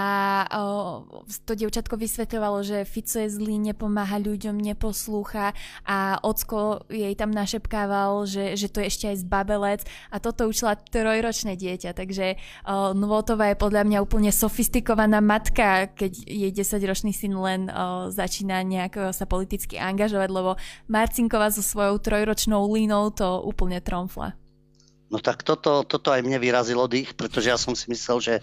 [0.47, 1.03] o,
[1.43, 5.51] to dievčatko vysvetľovalo, že Fico je zlý, nepomáha ľuďom, neposlúcha.
[5.83, 9.81] A ocko jej tam našepkával, že, že to je ešte aj zbabelec.
[10.07, 16.11] A toto učila trojročné dieťa, takže o, Nvotová je podľa mňa úplne sofistikovaná matka, keď
[16.23, 22.65] jej 10-ročný syn len o, začína nejak sa politicky angažovať, lebo Marcinková so svojou trojročnou
[22.69, 24.37] línou to úplne tromfla.
[25.13, 28.33] No tak toto, toto aj mne vyrazilo dých, pretože ja som si myslel, že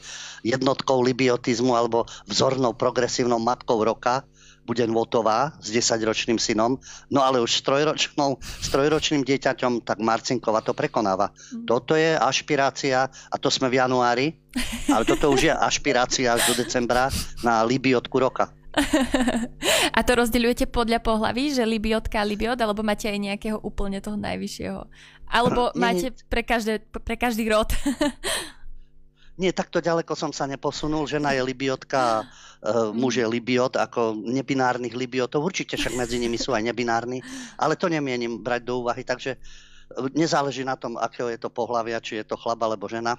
[0.46, 4.22] jednotkou libiotizmu alebo vzornou progresívnou matkou roka
[4.70, 6.78] bude Votová s 10-ročným synom,
[7.10, 11.34] no ale už s, trojročnou, s trojročným dieťaťom, tak Marcinkova to prekonáva.
[11.50, 11.66] Mm.
[11.66, 14.38] Toto je ašpirácia, a to sme v januári,
[14.94, 17.10] ale toto už je ašpirácia až do decembra
[17.42, 18.54] na Libiotku roka.
[19.98, 24.14] A to rozdeľujete podľa pohlaví, že Libiotka a Libiot, alebo máte aj nejakého úplne toho
[24.14, 24.86] najvyššieho?
[25.26, 27.74] Alebo máte pre, každé, pre každý rod?
[29.40, 31.08] Nie, takto ďaleko som sa neposunul.
[31.08, 35.40] Žena je libiotka, uh, muž je libiot, ako nebinárnych libiotov.
[35.40, 37.24] Určite však medzi nimi sú aj nebinárni,
[37.56, 39.00] ale to nemienim brať do úvahy.
[39.00, 39.38] Takže e,
[40.12, 43.16] nezáleží na tom, akého je to pohľavia, či je to chlap alebo žena.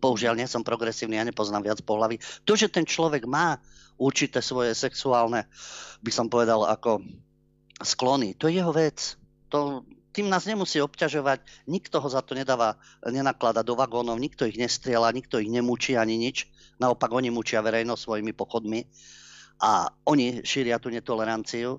[0.00, 2.16] Bohužiaľ, nie som progresívny, ja nepoznám viac pohľavy.
[2.48, 3.60] To, že ten človek má
[4.00, 5.44] určité svoje sexuálne,
[6.00, 7.04] by som povedal, ako
[7.84, 9.20] sklony, to je jeho vec.
[9.52, 9.84] To,
[10.16, 15.12] tým nás nemusí obťažovať, nikto ho za to nedáva, nenaklada do vagónov, nikto ich nestriela,
[15.12, 16.48] nikto ich nemúči ani nič.
[16.80, 18.80] Naopak oni mučia verejnosť svojimi pochodmi
[19.60, 21.76] a oni šíria tú netoleranciu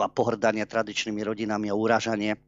[0.00, 2.40] a pohrdanie tradičnými rodinami a uražanie.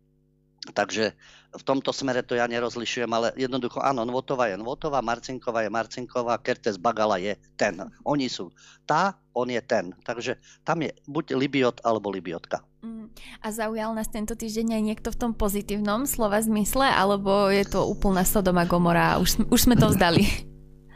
[0.66, 1.12] Takže
[1.56, 6.40] v tomto smere to ja nerozlišujem, ale jednoducho áno, Nvotová je Nvotová, Marcinková je Marcinková,
[6.40, 7.76] Kertes Bagala je ten.
[8.02, 8.50] Oni sú
[8.88, 9.92] tá, on je ten.
[10.02, 12.64] Takže tam je buď Libiot alebo Libiotka.
[12.86, 13.10] Mm.
[13.42, 17.82] A zaujal nás tento týždeň aj niekto v tom pozitívnom slova zmysle, alebo je to
[17.82, 20.22] úplná Sodoma Gomora už, už sme to vzdali?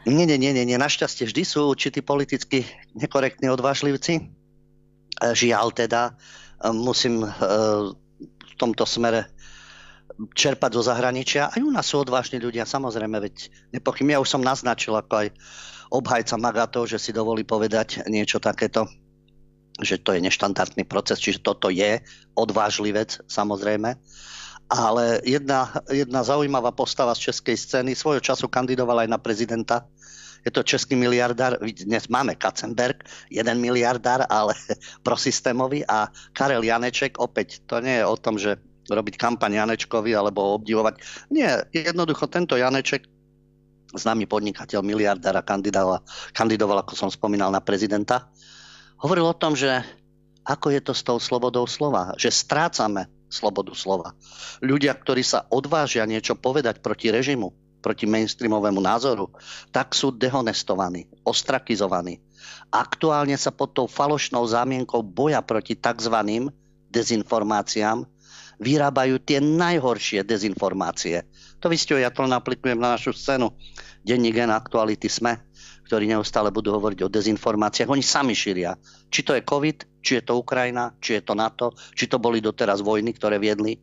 [0.01, 0.81] Nie, nie, nie, nie.
[0.81, 2.65] Našťastie vždy sú určití politicky
[2.97, 4.17] nekorektní odvážlivci.
[4.17, 4.21] E,
[5.37, 6.17] žiaľ teda,
[6.57, 7.29] e, musím e,
[8.25, 9.29] v tomto smere
[10.33, 11.53] čerpať zo zahraničia.
[11.53, 14.09] Aj u nás sú odvážni ľudia, samozrejme, veď nepochým.
[14.09, 15.27] Ja už som naznačil ako aj
[15.93, 18.89] obhajca Magato, že si dovolí povedať niečo takéto,
[19.79, 22.03] že to je neštandardný proces, čiže toto je
[22.35, 23.95] odvážlivec, samozrejme.
[24.71, 29.87] Ale jedna, jedna zaujímavá postava z českej scény svojho času kandidovala aj na prezidenta.
[30.41, 34.57] Je to český miliardár, dnes máme Katzenberg, jeden miliardár, ale
[35.07, 38.57] prosystémový a Karel Janeček, opäť, to nie je o tom, že
[38.89, 40.99] robiť kampaň Janečkovi alebo obdivovať.
[41.29, 43.05] Nie, jednoducho tento Janeček
[43.91, 45.99] známy podnikateľ, miliardár a kandidoval,
[46.31, 48.31] kandidoval, ako som spomínal, na prezidenta,
[49.01, 49.81] hovoril o tom, že
[50.45, 54.13] ako je to s tou slobodou slova, že strácame slobodu slova.
[54.59, 59.33] Ľudia, ktorí sa odvážia niečo povedať proti režimu, proti mainstreamovému názoru,
[59.73, 62.21] tak sú dehonestovaní, ostrakizovaní.
[62.69, 66.15] Aktuálne sa pod tou falošnou zámienkou boja proti tzv.
[66.91, 68.05] dezinformáciám
[68.61, 71.25] vyrábajú tie najhoršie dezinformácie.
[71.61, 73.57] To vy ja to aplikujem na našu scénu.
[74.05, 75.41] Denní gen aktuality sme,
[75.91, 77.91] ktorí neustále budú hovoriť o dezinformáciách.
[77.91, 78.79] Oni sami šíria.
[79.11, 82.39] Či to je COVID, či je to Ukrajina, či je to NATO, či to boli
[82.39, 83.75] doteraz vojny, ktoré viedli.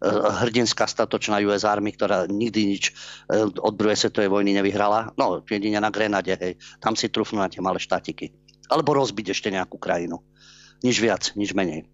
[0.00, 0.08] Eh,
[0.48, 2.96] hrdinská statočná US Army, ktorá nikdy nič
[3.28, 5.12] eh, od druhej svetovej vojny nevyhrala.
[5.20, 6.56] No, jedine na Grenade, hej.
[6.80, 8.32] Tam si trúfnú na tie malé štátiky.
[8.72, 10.24] Alebo rozbiť ešte nejakú krajinu.
[10.80, 11.84] Nič viac, nič menej.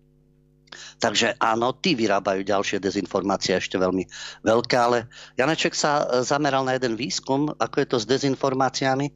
[1.00, 4.05] Takže áno, tí vyrábajú ďalšie dezinformácie ešte veľmi
[4.44, 5.07] veľké, ale
[5.38, 9.07] Janeček sa eh, zameral na jeden výskum, ako je to s dezinformáciami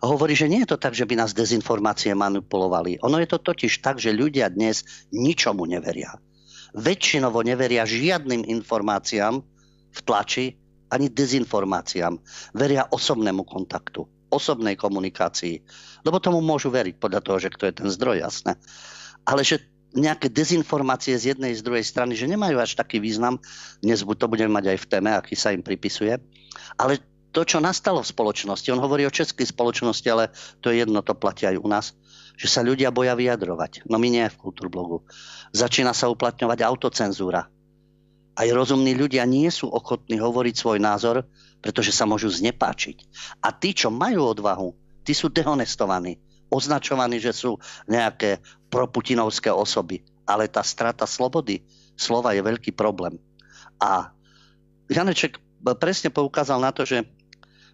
[0.00, 2.98] a hovorí, že nie je to tak, že by nás dezinformácie manipulovali.
[3.02, 6.16] Ono je to totiž tak, že ľudia dnes ničomu neveria.
[6.74, 9.38] Väčšinovo neveria žiadnym informáciám
[9.94, 10.58] v tlači
[10.90, 12.18] ani dezinformáciám.
[12.54, 15.62] Veria osobnému kontaktu, osobnej komunikácii.
[16.02, 18.58] Lebo tomu môžu veriť podľa toho, že kto je ten zdroj, jasné.
[19.22, 23.38] Ale že nejaké dezinformácie z jednej z druhej strany, že nemajú až taký význam.
[23.78, 26.18] Dnes to budeme mať aj v téme, aký sa im pripisuje.
[26.74, 26.98] Ale
[27.34, 30.30] to, čo nastalo v spoločnosti, on hovorí o českej spoločnosti, ale
[30.62, 31.94] to je jedno, to platí aj u nás,
[32.38, 33.86] že sa ľudia boja vyjadrovať.
[33.90, 35.02] No my nie v Kultúrblogu.
[35.54, 37.46] Začína sa uplatňovať autocenzúra.
[38.34, 41.26] Aj rozumní ľudia nie sú ochotní hovoriť svoj názor,
[41.62, 43.06] pretože sa môžu znepáčiť.
[43.42, 44.74] A tí, čo majú odvahu,
[45.06, 46.18] tí sú dehonestovaní,
[46.54, 47.58] označovaní, že sú
[47.90, 48.38] nejaké
[48.70, 50.06] proputinovské osoby.
[50.22, 51.66] Ale tá strata slobody
[51.98, 53.18] slova je veľký problém.
[53.82, 54.14] A
[54.86, 55.42] Janeček
[55.82, 57.02] presne poukázal na to, že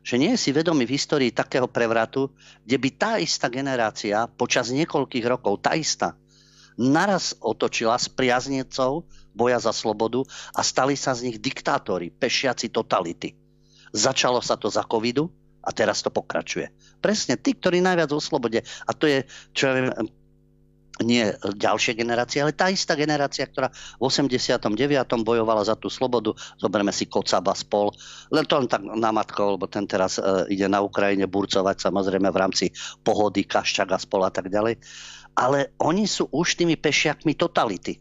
[0.00, 2.32] že nie je si vedomý v histórii takého prevratu,
[2.64, 6.16] kde by tá istá generácia počas niekoľkých rokov, tá istá,
[6.80, 9.04] naraz otočila s priaznecov
[9.36, 10.24] boja za slobodu
[10.56, 13.36] a stali sa z nich diktátori, pešiaci totality.
[13.92, 15.28] Začalo sa to za covidu
[15.60, 16.72] a teraz to pokračuje.
[17.00, 18.64] Presne tí, ktorí najviac o slobode.
[18.64, 19.88] A to je, čo ja viem,
[21.00, 24.68] nie ďalšia generácia, ale tá istá generácia, ktorá v 89.
[25.24, 26.36] bojovala za tú slobodu.
[26.60, 27.92] Zoberme si Kocaba spol.
[28.28, 32.40] Len to len tak namatko, lebo ten teraz uh, ide na Ukrajine burcovať samozrejme v
[32.40, 32.66] rámci
[33.00, 34.76] pohody, Kaščaga spol a tak ďalej.
[35.40, 37.96] Ale oni sú už tými pešiakmi totality.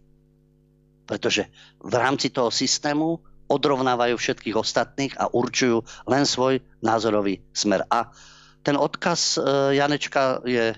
[1.08, 7.84] Pretože v rámci toho systému odrovnávajú všetkých ostatných a určujú len svoj názorový smer.
[7.90, 8.14] A
[8.62, 10.78] ten odkaz uh, Janečka je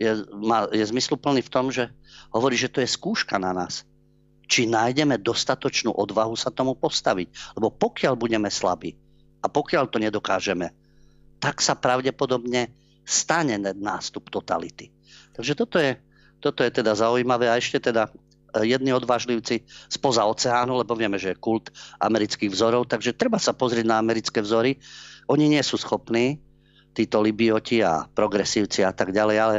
[0.00, 1.92] je, má, je zmysluplný v tom, že
[2.32, 3.84] hovorí, že to je skúška na nás.
[4.48, 7.54] Či nájdeme dostatočnú odvahu sa tomu postaviť.
[7.60, 8.96] Lebo pokiaľ budeme slabí
[9.44, 10.72] a pokiaľ to nedokážeme,
[11.38, 12.72] tak sa pravdepodobne
[13.04, 14.88] stane nástup totality.
[15.36, 16.00] Takže toto je,
[16.40, 18.12] toto je teda zaujímavé a ešte teda e,
[18.62, 21.70] jedni odvážlivci spoza oceánu, lebo vieme, že je kult
[22.02, 24.78] amerických vzorov, takže treba sa pozrieť na americké vzory.
[25.30, 26.42] Oni nie sú schopní
[26.94, 29.56] títo libioti a progresívci a tak ďalej, ale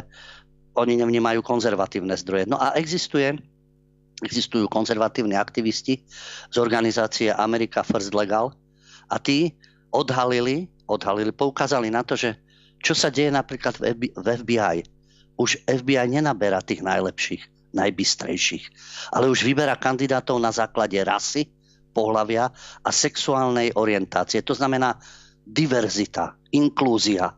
[0.75, 2.47] oni nevnímajú konzervatívne zdroje.
[2.47, 3.35] No a existuje,
[4.23, 6.03] existujú konzervatívni aktivisti
[6.51, 8.51] z organizácie America First Legal
[9.11, 9.55] a tí
[9.91, 12.35] odhalili, odhalili, poukázali na to, že
[12.81, 14.83] čo sa deje napríklad v FBI.
[15.37, 18.65] Už FBI nenaberá tých najlepších, najbystrejších,
[19.15, 21.47] ale už vyberá kandidátov na základe rasy,
[21.91, 22.47] pohlavia
[22.83, 24.39] a sexuálnej orientácie.
[24.47, 24.95] To znamená
[25.43, 27.35] diverzita, inklúzia,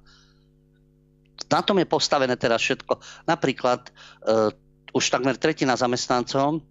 [1.54, 2.98] na tom je postavené teraz všetko.
[3.30, 4.50] Napríklad uh,
[4.90, 6.66] už takmer tretina zamestnancov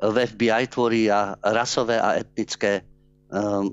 [0.00, 1.12] v FBI tvorí
[1.44, 2.80] rasové a etnické
[3.28, 3.68] um,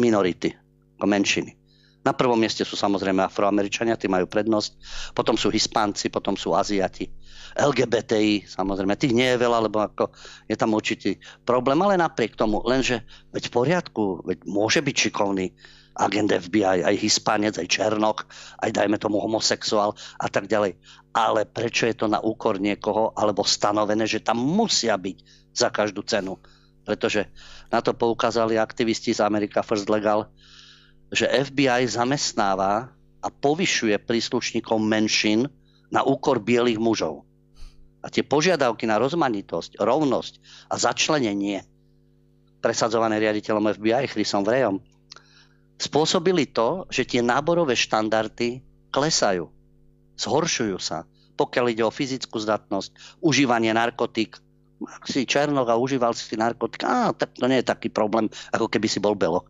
[0.00, 0.56] minority,
[0.96, 1.59] menšiny.
[2.00, 4.72] Na prvom mieste sú samozrejme afroameričania, tí majú prednosť,
[5.12, 7.12] potom sú hispánci, potom sú aziati.
[7.60, 10.08] LGBTI, samozrejme, tých nie je veľa, lebo ako
[10.48, 13.04] je tam určitý problém, ale napriek tomu, lenže
[13.36, 15.52] veď v poriadku, veď môže byť šikovný,
[16.00, 18.24] agent FBI, aj Hispánec, aj Černok,
[18.64, 20.78] aj dajme tomu homosexuál a tak ďalej.
[21.12, 25.16] Ale prečo je to na úkor niekoho, alebo stanovené, že tam musia byť
[25.52, 26.40] za každú cenu
[26.90, 27.28] pretože
[27.70, 30.26] na to poukázali aktivisti z America First Legal,
[31.10, 35.50] že FBI zamestnáva a povyšuje príslušníkov menšín
[35.90, 37.26] na úkor bielých mužov.
[38.00, 40.32] A tie požiadavky na rozmanitosť, rovnosť
[40.72, 41.60] a začlenenie
[42.64, 44.80] presadzované riaditeľom FBI Chrisom Vrejom
[45.80, 48.60] spôsobili to, že tie náborové štandardy
[48.92, 49.48] klesajú,
[50.16, 51.08] zhoršujú sa,
[51.40, 54.36] pokiaľ ide o fyzickú zdatnosť, užívanie narkotík.
[54.80, 58.68] Ak si černok a užíval si narkotík, á, tak to nie je taký problém, ako
[58.68, 59.48] keby si bol belok.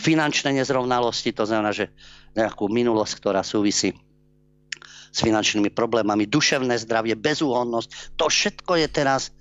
[0.00, 1.88] Finančné nezrovnalosti, to znamená, že
[2.36, 3.96] nejakú minulosť, ktorá súvisí
[5.10, 9.34] s finančnými problémami, duševné zdravie, bezúhonnosť, to všetko je teraz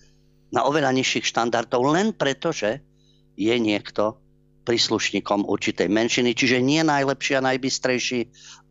[0.49, 2.81] na oveľa nižších štandardov len preto, že
[3.37, 4.17] je niekto
[4.65, 8.19] príslušníkom určitej menšiny, čiže nie najlepší a najbystrejší,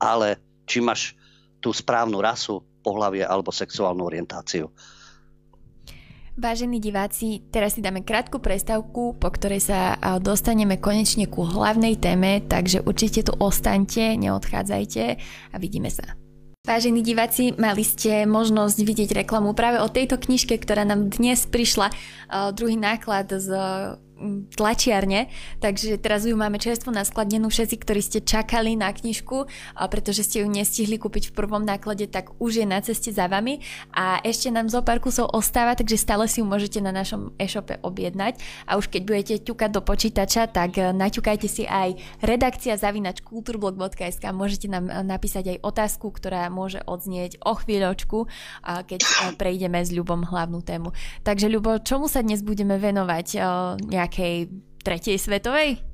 [0.03, 1.15] ale či máš
[1.63, 4.71] tú správnu rasu, pohlavie alebo sexuálnu orientáciu.
[6.39, 12.39] Vážení diváci, teraz si dáme krátku prestávku, po ktorej sa dostaneme konečne ku hlavnej téme,
[12.47, 15.05] takže určite tu ostaňte, neodchádzajte
[15.51, 16.15] a vidíme sa.
[16.63, 21.91] Vážení diváci, mali ste možnosť vidieť reklamu práve o tejto knižke, ktorá nám dnes prišla,
[22.55, 23.51] druhý náklad z
[24.55, 25.31] tlačiarne,
[25.63, 29.47] takže teraz ju máme čerstvo naskladnenú všetci, ktorí ste čakali na knižku,
[29.79, 33.31] a pretože ste ju nestihli kúpiť v prvom náklade, tak už je na ceste za
[33.31, 33.63] vami
[33.95, 37.79] a ešte nám zo pár kusov ostáva, takže stále si ju môžete na našom e-shope
[37.81, 43.23] objednať a už keď budete ťukať do počítača, tak e, naťukajte si aj redakcia zavinač
[43.23, 48.27] kulturblog.sk, môžete nám e, napísať aj otázku, ktorá môže odznieť o chvíľočku,
[48.65, 50.91] keď e, prejdeme s Ľubom hlavnú tému.
[51.23, 53.27] Takže Ľubo, čomu sa dnes budeme venovať?
[53.79, 54.49] Nejak nejakej
[54.81, 55.85] tretej svetovej?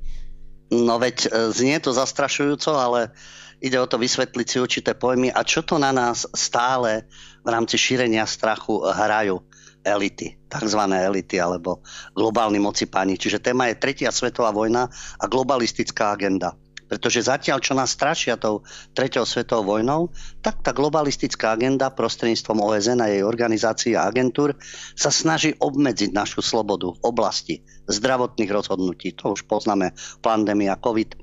[0.71, 3.11] No veď e, znie to zastrašujúco, ale
[3.59, 7.03] ide o to vysvetliť si určité pojmy a čo to na nás stále
[7.43, 9.43] v rámci šírenia strachu hrajú
[9.85, 10.81] elity, tzv.
[10.89, 11.83] elity alebo
[12.15, 13.19] globálni moci páni.
[13.19, 14.89] Čiže téma je tretia svetová vojna
[15.21, 16.57] a globalistická agenda.
[16.85, 18.61] Pretože zatiaľ, čo nás strašia tou
[18.93, 20.13] treťou svetovou vojnou,
[20.45, 24.53] tak tá globalistická agenda prostredníctvom OSN a jej organizácií a agentúr
[24.93, 27.55] sa snaží obmedziť našu slobodu v oblasti
[27.89, 29.17] zdravotných rozhodnutí.
[29.17, 31.17] To už poznáme pandémia COVID.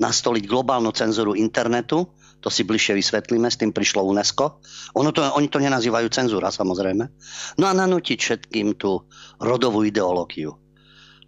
[0.00, 2.08] Nastoliť globálnu cenzúru internetu,
[2.40, 4.64] to si bližšie vysvetlíme, s tým prišlo UNESCO.
[4.96, 7.04] Ono to, oni to nenazývajú cenzúra, samozrejme.
[7.60, 9.04] No a nanútiť všetkým tú
[9.36, 10.56] rodovú ideológiu.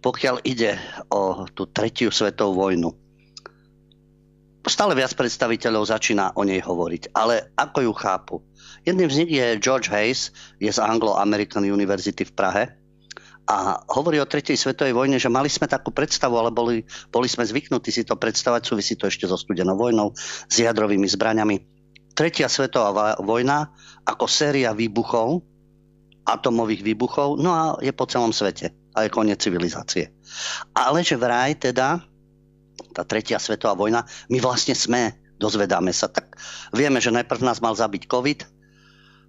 [0.01, 0.81] Pokiaľ ide
[1.13, 3.02] o tú tretiu svetovú vojnu,
[4.71, 7.11] stále viac predstaviteľov začína o nej hovoriť.
[7.11, 8.35] Ale ako ju chápu?
[8.83, 12.63] Jedným z nich je George Hayes, je z Anglo-American University v Prahe
[13.43, 17.43] a hovorí o tretej svetovej vojne, že mali sme takú predstavu, ale boli, boli sme
[17.43, 20.15] zvyknutí si to predstavať, súvisí to ešte so studenou vojnou,
[20.47, 21.57] s jadrovými zbraňami.
[22.15, 23.73] Tretia svetová vojna
[24.07, 25.43] ako séria výbuchov,
[26.23, 30.15] atomových výbuchov, no a je po celom svete a je koniec civilizácie.
[30.71, 31.99] Ale že vraj teda
[32.93, 36.07] tá tretia svetová vojna, my vlastne sme, dozvedáme sa.
[36.07, 36.37] Tak
[36.71, 38.39] vieme, že najprv nás mal zabiť COVID,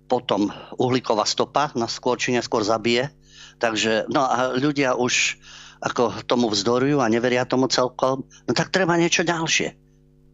[0.05, 3.09] potom uhlíková stopa nás skôr či neskôr zabije.
[3.57, 5.41] Takže, no a ľudia už
[5.85, 9.77] ako tomu vzdorujú a neveria tomu celkom, no tak treba niečo ďalšie.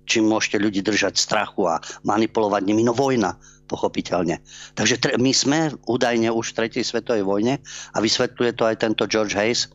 [0.07, 3.39] Čím môžete ľudí držať strachu a manipulovať nimi, no vojna,
[3.71, 4.43] pochopiteľne.
[4.75, 7.63] Takže my sme údajne už v tretej svetovej vojne
[7.95, 9.71] a vysvetľuje to aj tento George Hayes,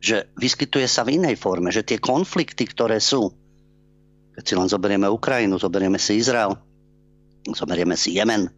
[0.00, 3.32] že vyskytuje sa v inej forme, že tie konflikty, ktoré sú,
[4.36, 6.56] keď si len zoberieme Ukrajinu, zoberieme si Izrael,
[7.48, 8.52] zoberieme si Jemen,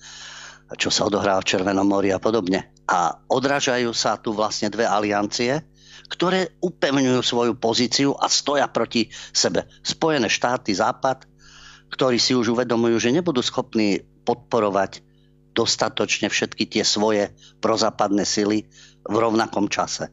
[0.76, 2.68] čo sa odohrá v Červenom mori a podobne.
[2.88, 5.64] A odrážajú sa tu vlastne dve aliancie,
[6.08, 9.68] ktoré upevňujú svoju pozíciu a stoja proti sebe.
[9.84, 11.28] Spojené štáty, Západ,
[11.92, 15.04] ktorí si už uvedomujú, že nebudú schopní podporovať
[15.56, 18.68] dostatočne všetky tie svoje prozápadné sily
[19.08, 20.12] v rovnakom čase.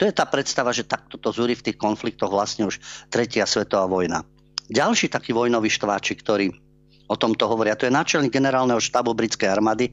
[0.00, 2.80] To je tá predstava, že takto to zúri v tých konfliktoch vlastne už
[3.12, 4.24] tretia svetová vojna.
[4.72, 6.54] Ďalší taký vojnový štváčik, ktorý
[7.10, 9.92] o tomto hovoria, to je náčelník generálneho štábu britskej armády,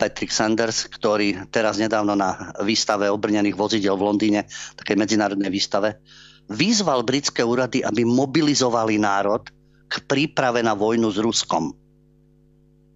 [0.00, 4.40] Patrick Sanders, ktorý teraz nedávno na výstave obrnených vozidel v Londýne,
[4.80, 6.00] takej medzinárodnej výstave,
[6.48, 9.44] vyzval britské úrady, aby mobilizovali národ
[9.92, 11.76] k príprave na vojnu s Ruskom.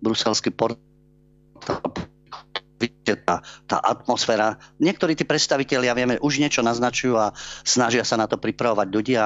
[0.01, 2.04] Bruselský portál
[2.89, 4.59] tá, tá atmosféra.
[4.81, 7.33] Niektorí tí predstavitelia, vieme, už niečo naznačujú a
[7.63, 9.23] snažia sa na to pripravovať ľudia.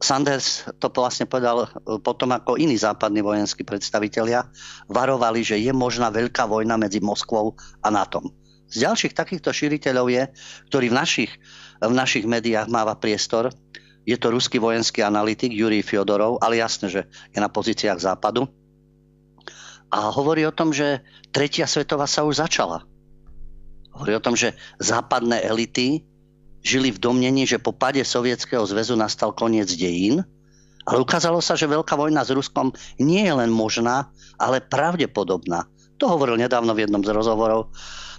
[0.00, 4.48] Sanders to vlastne povedal e, potom ako iní západní vojenskí predstavitelia,
[4.88, 7.52] varovali, že je možná veľká vojna medzi Moskvou
[7.84, 8.24] a NATO.
[8.70, 10.22] Z ďalších takýchto šíriteľov je,
[10.72, 11.32] ktorý v našich,
[11.82, 13.52] v našich médiách máva priestor,
[14.08, 18.48] je to ruský vojenský analytik Jurij Fyodorov, ale jasne, že je na pozíciách západu
[19.90, 21.02] a hovorí o tom, že
[21.34, 22.86] tretia svetová sa už začala.
[23.90, 26.06] Hovorí o tom, že západné elity
[26.62, 30.22] žili v domnení, že po pade Sovietskeho zväzu nastal koniec dejín,
[30.86, 32.72] ale ukázalo sa, že veľká vojna s Ruskom
[33.02, 34.08] nie je len možná,
[34.40, 35.68] ale pravdepodobná.
[36.00, 37.68] To hovoril nedávno v jednom z rozhovorov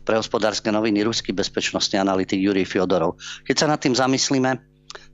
[0.05, 3.17] pre hospodárske noviny ruský bezpečnostný analytik Jurij Fiodorov.
[3.45, 4.61] Keď sa nad tým zamyslíme,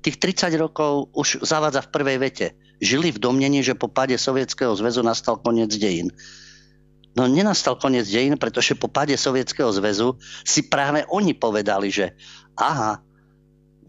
[0.01, 2.47] tých 30 rokov už zavádza v prvej vete.
[2.77, 6.13] Žili v domnení, že po páde Sovietskeho zväzu nastal koniec dejín.
[7.18, 12.13] No nenastal koniec dejín, pretože po páde Sovietskeho zväzu si práve oni povedali, že
[12.53, 13.01] aha,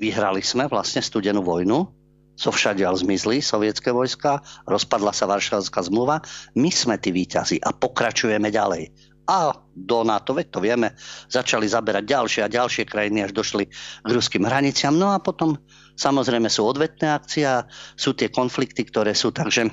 [0.00, 1.92] vyhrali sme vlastne studenú vojnu,
[2.38, 6.22] so všadiaľ zmizli sovietské vojska, rozpadla sa Varšavská zmluva,
[6.54, 8.94] my sme tí výťazi a pokračujeme ďalej.
[9.28, 10.96] A do NATO, veď to vieme,
[11.28, 13.68] začali zaberať ďalšie a ďalšie krajiny, až došli
[14.00, 14.96] k ruským hraniciam.
[14.96, 15.60] No a potom
[16.00, 17.44] samozrejme sú odvetné akcie
[17.92, 19.68] sú tie konflikty, ktoré sú, takže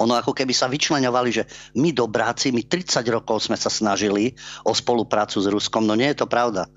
[0.00, 1.44] ono ako keby sa vyčleňovali, že
[1.76, 4.32] my dobráci, my 30 rokov sme sa snažili
[4.64, 6.72] o spoluprácu s Ruskom, no nie je to pravda.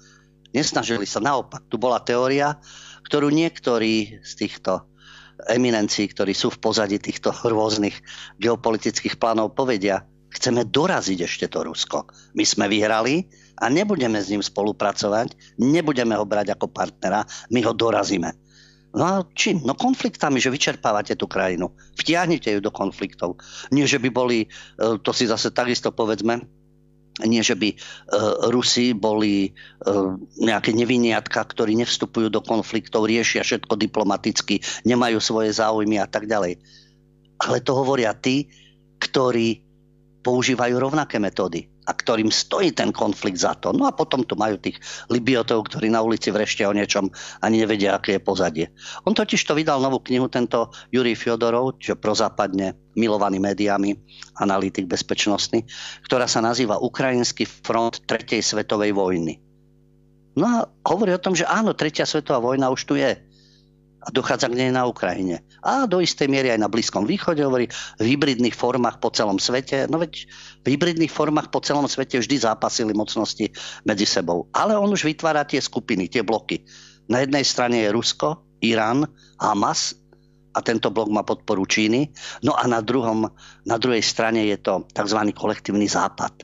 [0.51, 1.63] Nesnažili sa, naopak.
[1.71, 2.59] Tu bola teória,
[3.07, 4.86] ktorú niektorí z týchto
[5.49, 7.95] eminencií, ktorí sú v pozadí týchto rôznych
[8.43, 10.03] geopolitických plánov, povedia,
[10.34, 12.09] chceme doraziť ešte to Rusko.
[12.36, 13.24] My sme vyhrali
[13.61, 18.43] a nebudeme s ním spolupracovať, nebudeme ho brať ako partnera, my ho dorazíme.
[18.94, 19.66] No a čím?
[19.66, 21.74] No konfliktami, že vyčerpávate tú krajinu.
[21.98, 23.41] Vtiahnite ju do konfliktov.
[23.74, 24.48] Nie, že by boli, e,
[25.02, 26.46] to si zase takisto povedzme,
[27.26, 27.78] nie, že by e,
[28.54, 29.52] Rusi boli e,
[30.46, 36.62] nejaké neviniatka, ktorí nevstupujú do konfliktov, riešia všetko diplomaticky, nemajú svoje záujmy a tak ďalej.
[37.41, 38.46] Ale to hovoria tí,
[39.02, 39.66] ktorí
[40.22, 43.76] používajú rovnaké metódy a ktorým stojí ten konflikt za to.
[43.76, 44.80] No a potom tu majú tých
[45.12, 47.12] Libiotov, ktorí na ulici vreštia o niečom
[47.44, 48.66] ani nevedia, aké je pozadie.
[49.04, 53.98] On totiž to vydal novú knihu, tento Jurij Fiodorov, čo prozápadne milovaný médiami,
[54.40, 55.66] analytik bezpečnostný,
[56.08, 59.42] ktorá sa nazýva Ukrajinský front tretej svetovej vojny.
[60.34, 60.58] No a
[60.90, 63.33] hovorí o tom, že áno, tretia svetová vojna už tu je
[64.04, 65.47] a dochádza k nej na Ukrajine.
[65.64, 69.88] A do istej miery aj na Blízkom východe, hovorí, v hybridných formách po celom svete.
[69.88, 70.28] No veď
[70.68, 73.47] v hybridných formách po celom svete vždy zápasili mocnosti
[73.88, 74.51] medzi sebou.
[74.51, 76.68] Ale on už vytvára tie skupiny, tie bloky.
[77.08, 79.08] Na jednej strane je Rusko, Irán,
[79.39, 79.95] Hamas
[80.54, 82.12] a tento blok má podporu Číny.
[82.43, 83.32] No a na, druhom,
[83.64, 85.20] na druhej strane je to tzv.
[85.32, 86.43] kolektívny západ.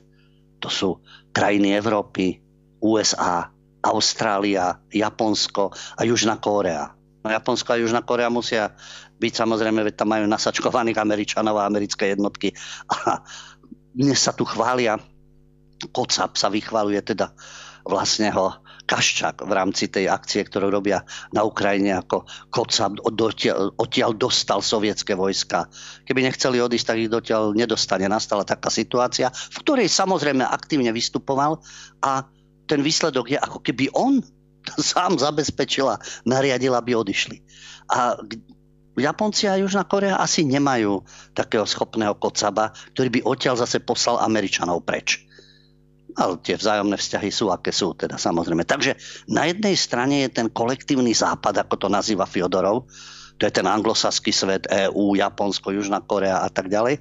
[0.60, 1.00] To sú
[1.32, 2.40] krajiny Európy,
[2.80, 3.48] USA,
[3.80, 6.99] Austrália, Japonsko a Južná Kórea.
[7.20, 8.72] No Japonsko a Južná Korea musia
[9.20, 12.56] byť samozrejme, veď tam majú nasačkovaných Američanov a americké jednotky.
[12.88, 13.20] A
[13.92, 14.96] dnes sa tu chvália,
[15.92, 17.32] Kocap sa vychvaluje teda
[17.88, 24.18] vlastne ho Kaščák v rámci tej akcie, ktorú robia na Ukrajine ako Kocap odtiaľ, odtiaľ
[24.18, 25.70] dostal sovietské vojska.
[26.04, 28.10] Keby nechceli odísť, tak ich dotiaľ nedostane.
[28.10, 31.62] Nastala taká situácia, v ktorej samozrejme aktívne vystupoval
[32.02, 32.26] a
[32.66, 34.18] ten výsledok je, ako keby on
[34.92, 37.42] sám zabezpečila, nariadila, aby odišli.
[37.90, 38.16] A
[38.98, 41.00] Japonci a Južná Korea asi nemajú
[41.32, 45.24] takého schopného kocaba, ktorý by odtiaľ zase poslal Američanov preč.
[46.18, 48.66] Ale tie vzájomné vzťahy sú, aké sú, teda samozrejme.
[48.66, 48.98] Takže
[49.30, 52.90] na jednej strane je ten kolektívny západ, ako to nazýva Fiodorov,
[53.40, 57.00] to je ten anglosaský svet, EÚ, Japonsko, Južná Korea a tak ďalej.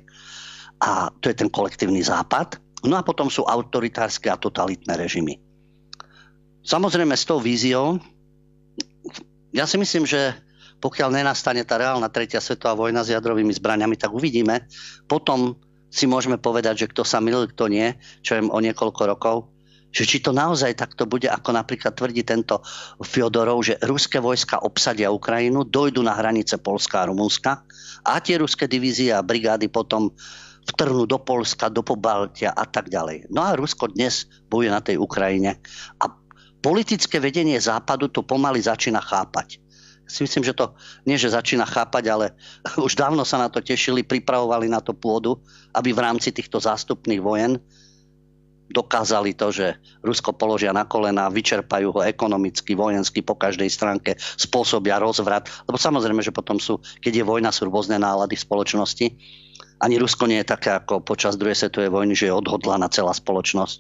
[0.80, 2.56] A to je ten kolektívny západ.
[2.88, 5.49] No a potom sú autoritárske a totalitné režimy.
[6.64, 7.98] Samozrejme s tou víziou,
[9.50, 10.38] ja si myslím, že
[10.80, 14.64] pokiaľ nenastane tá reálna tretia svetová vojna s jadrovými zbraniami, tak uvidíme.
[15.10, 15.60] Potom
[15.92, 19.52] si môžeme povedať, že kto sa milil, kto nie, čo je o niekoľko rokov.
[19.90, 22.62] Že či to naozaj takto bude, ako napríklad tvrdí tento
[23.02, 27.66] Fiodorov, že ruské vojska obsadia Ukrajinu, dojdu na hranice Polska a Rumunska
[28.06, 30.14] a tie ruské divízie a brigády potom
[30.70, 33.34] vtrhnú do Polska, do Pobaltia a tak ďalej.
[33.34, 35.58] No a Rusko dnes bojuje na tej Ukrajine
[35.98, 36.19] a
[36.60, 39.60] politické vedenie západu to pomaly začína chápať.
[40.10, 40.74] Si myslím, že to
[41.06, 42.26] nie, že začína chápať, ale
[42.88, 45.38] už dávno sa na to tešili, pripravovali na to pôdu,
[45.78, 47.62] aby v rámci týchto zástupných vojen
[48.70, 55.02] dokázali to, že Rusko položia na kolena, vyčerpajú ho ekonomicky, vojensky po každej stránke, spôsobia
[55.02, 55.50] rozvrat.
[55.66, 59.08] Lebo samozrejme, že potom sú, keď je vojna, sú rôzne nálady v spoločnosti.
[59.82, 63.78] Ani Rusko nie je také ako počas druhej svetovej vojny, že je odhodlaná celá spoločnosť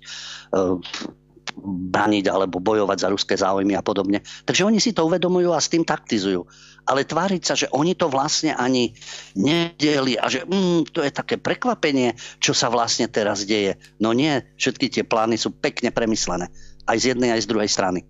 [1.64, 4.24] braniť alebo bojovať za ruské záujmy a podobne.
[4.47, 6.47] Takže oni si to uvedomujú a s tým taktizujú.
[6.89, 8.97] Ale tváriť sa, že oni to vlastne ani
[9.38, 13.78] nedeli a že mm, to je také prekvapenie, čo sa vlastne teraz deje.
[14.01, 16.49] No nie, všetky tie plány sú pekne premyslené.
[16.89, 18.01] Aj z jednej, aj z druhej strany.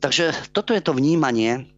[0.00, 1.68] Takže toto je to vnímanie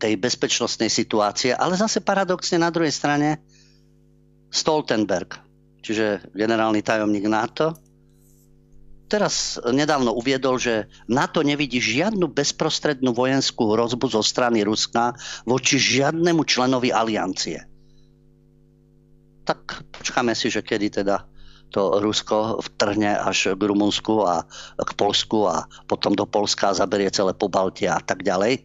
[0.00, 3.40] tej bezpečnostnej situácie, ale zase paradoxne na druhej strane
[4.48, 5.36] Stoltenberg,
[5.84, 7.76] čiže generálny tajomník NATO,
[9.10, 16.46] teraz nedávno uviedol, že NATO nevidí žiadnu bezprostrednú vojenskú hrozbu zo strany Ruska voči žiadnemu
[16.46, 17.66] členovi aliancie.
[19.42, 21.26] Tak počkáme si, že kedy teda
[21.74, 24.46] to Rusko vtrhne až k Rumunsku a
[24.78, 28.62] k Polsku a potom do Polska a zaberie celé Pobaltia a tak ďalej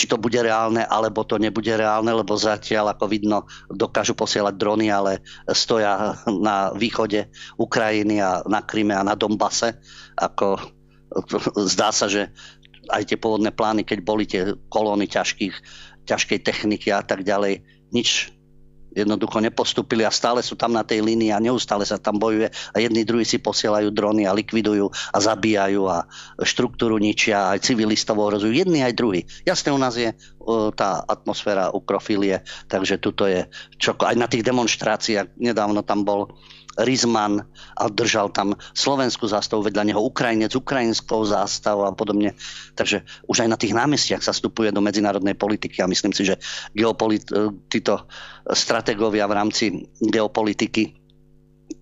[0.00, 4.88] či to bude reálne, alebo to nebude reálne, lebo zatiaľ, ako vidno, dokážu posielať drony,
[4.88, 5.20] ale
[5.52, 7.28] stoja na východe
[7.60, 9.76] Ukrajiny a na Kryme a na Dombase.
[10.16, 10.56] Ako,
[11.68, 12.32] zdá sa, že
[12.88, 15.54] aj tie pôvodné plány, keď boli tie kolóny ťažkých,
[16.08, 17.60] ťažkej techniky a tak ďalej,
[17.92, 18.32] nič
[18.94, 22.76] jednoducho nepostupili a stále sú tam na tej línii a neustále sa tam bojuje a
[22.78, 26.04] jedni druhí si posielajú drony a likvidujú a zabíjajú a
[26.42, 28.50] štruktúru ničia aj civilistov ohrozujú.
[28.50, 29.20] Jedni aj druhí.
[29.46, 33.46] Jasne u nás je uh, tá atmosféra ukrofilie, takže tuto je
[33.78, 36.34] čo, aj na tých demonstráciách, nedávno tam bol
[36.78, 37.42] Rizman
[37.74, 42.38] a držal tam slovenskú zástavu, vedľa neho Ukrajinec, ukrajinskou zástavou a podobne.
[42.78, 46.38] Takže už aj na tých námestiach sa vstupuje do medzinárodnej politiky a myslím si, že
[46.70, 48.06] geopolit- e, títo
[48.46, 49.64] strategovia v rámci
[49.98, 50.94] geopolitiky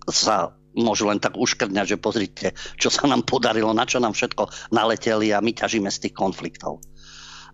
[0.09, 4.73] sa môžu len tak uškrňať, že pozrite, čo sa nám podarilo, na čo nám všetko
[4.73, 6.81] naleteli a my ťažíme z tých konfliktov.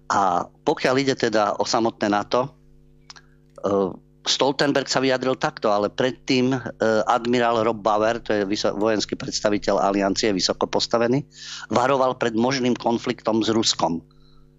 [0.07, 2.49] A pokiaľ ide teda o samotné NATO, e,
[4.25, 6.59] Stoltenberg sa vyjadril takto, ale predtým e,
[7.05, 11.29] admirál Rob Bauer, to je vojenský predstaviteľ aliancie, vysoko postavený,
[11.69, 14.01] varoval pred možným konfliktom s Ruskom.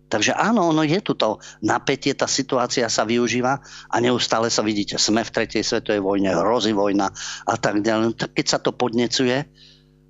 [0.07, 3.59] Takže áno, ono je tu to napätie, tá situácia sa využíva
[3.91, 7.11] a neustále sa vidíte, sme v tretej svetovej vojne, hrozí vojna
[7.43, 8.03] a tak ďalej.
[8.07, 9.51] No tak keď sa to podnecuje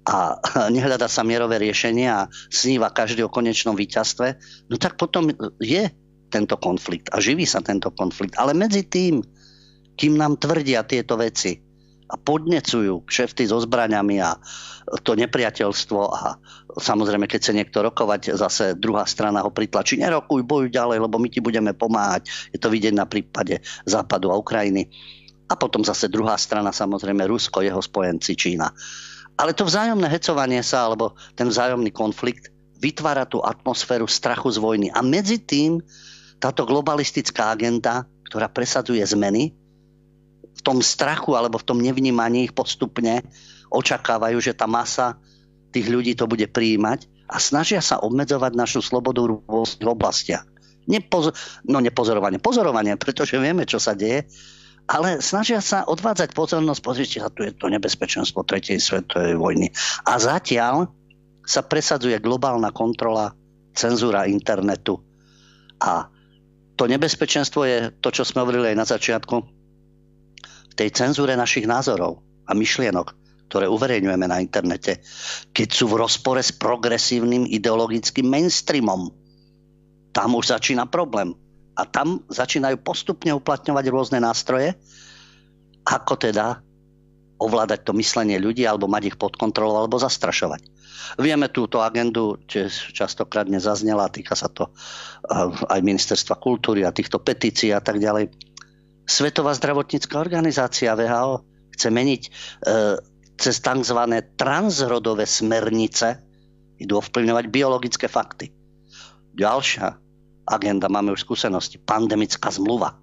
[0.04, 0.16] a
[0.76, 4.36] nehľada sa mierové riešenie a sníva každý o konečnom víťazstve,
[4.68, 5.32] no tak potom
[5.64, 5.88] je
[6.28, 8.36] tento konflikt a živí sa tento konflikt.
[8.36, 9.24] Ale medzi tým
[9.96, 11.56] kým nám tvrdia tieto veci
[12.06, 14.38] a podnecujú kšefty so zbraňami a
[15.02, 16.38] to nepriateľstvo a
[16.78, 21.26] samozrejme, keď sa niekto rokovať, zase druhá strana ho pritlačí, nerokuj, bojuj ďalej, lebo my
[21.26, 22.30] ti budeme pomáhať.
[22.54, 24.86] Je to vidieť na prípade Západu a Ukrajiny.
[25.50, 28.70] A potom zase druhá strana, samozrejme Rusko, jeho spojenci Čína.
[29.36, 34.88] Ale to vzájomné hecovanie sa, alebo ten vzájomný konflikt vytvára tú atmosféru strachu z vojny.
[34.94, 35.82] A medzi tým
[36.38, 39.54] táto globalistická agenda, ktorá presadzuje zmeny,
[40.66, 43.22] tom strachu alebo v tom nevnímaní ich postupne
[43.70, 45.14] očakávajú, že tá masa
[45.70, 50.42] tých ľudí to bude prijímať a snažia sa obmedzovať našu slobodu v rôznych oblastiach.
[50.90, 51.34] Nepozor-
[51.66, 54.26] no nepozorovanie, pozorovanie, pretože vieme, čo sa deje,
[54.86, 59.74] ale snažia sa odvádzať pozornosť, pozrite sa, tu je to nebezpečenstvo tretej svetovej vojny.
[60.06, 60.86] A zatiaľ
[61.42, 63.34] sa presadzuje globálna kontrola,
[63.74, 65.02] cenzúra internetu.
[65.82, 66.06] A
[66.78, 69.55] to nebezpečenstvo je to, čo sme hovorili aj na začiatku,
[70.76, 73.16] tej cenzúre našich názorov a myšlienok,
[73.48, 75.00] ktoré uverejňujeme na internete,
[75.56, 79.10] keď sú v rozpore s progresívnym ideologickým mainstreamom.
[80.12, 81.32] Tam už začína problém.
[81.76, 84.76] A tam začínajú postupne uplatňovať rôzne nástroje,
[85.84, 86.64] ako teda
[87.36, 90.72] ovládať to myslenie ľudí, alebo mať ich pod kontrolou, alebo zastrašovať.
[91.20, 94.72] Vieme túto agendu, čo častokrát nezaznela, týka sa to
[95.68, 98.32] aj ministerstva kultúry a týchto petícií a tak ďalej
[99.06, 101.46] Svetová zdravotnícká organizácia VHO
[101.78, 102.30] chce meniť e,
[103.38, 104.00] cez tzv.
[104.34, 106.18] transrodové smernice,
[106.82, 108.50] idú ovplyvňovať biologické fakty.
[109.36, 109.94] Ďalšia
[110.48, 112.98] agenda, máme už skúsenosti, pandemická zmluva.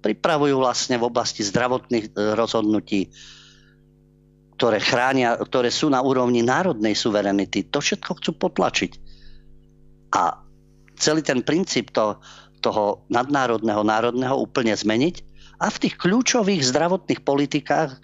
[0.00, 3.12] Pripravujú vlastne v oblasti zdravotných e, rozhodnutí,
[4.56, 7.68] ktoré, chránia, ktoré sú na úrovni národnej suverenity.
[7.68, 8.92] To všetko chcú potlačiť.
[10.16, 10.40] A
[11.00, 12.20] celý ten princíp to,
[12.60, 15.24] toho nadnárodného, národného úplne zmeniť
[15.60, 18.00] a v tých kľúčových zdravotných politikách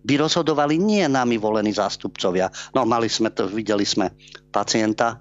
[0.00, 2.48] by rozhodovali nie nami volení zástupcovia.
[2.72, 4.10] No mali sme to, videli sme
[4.48, 5.20] pacienta,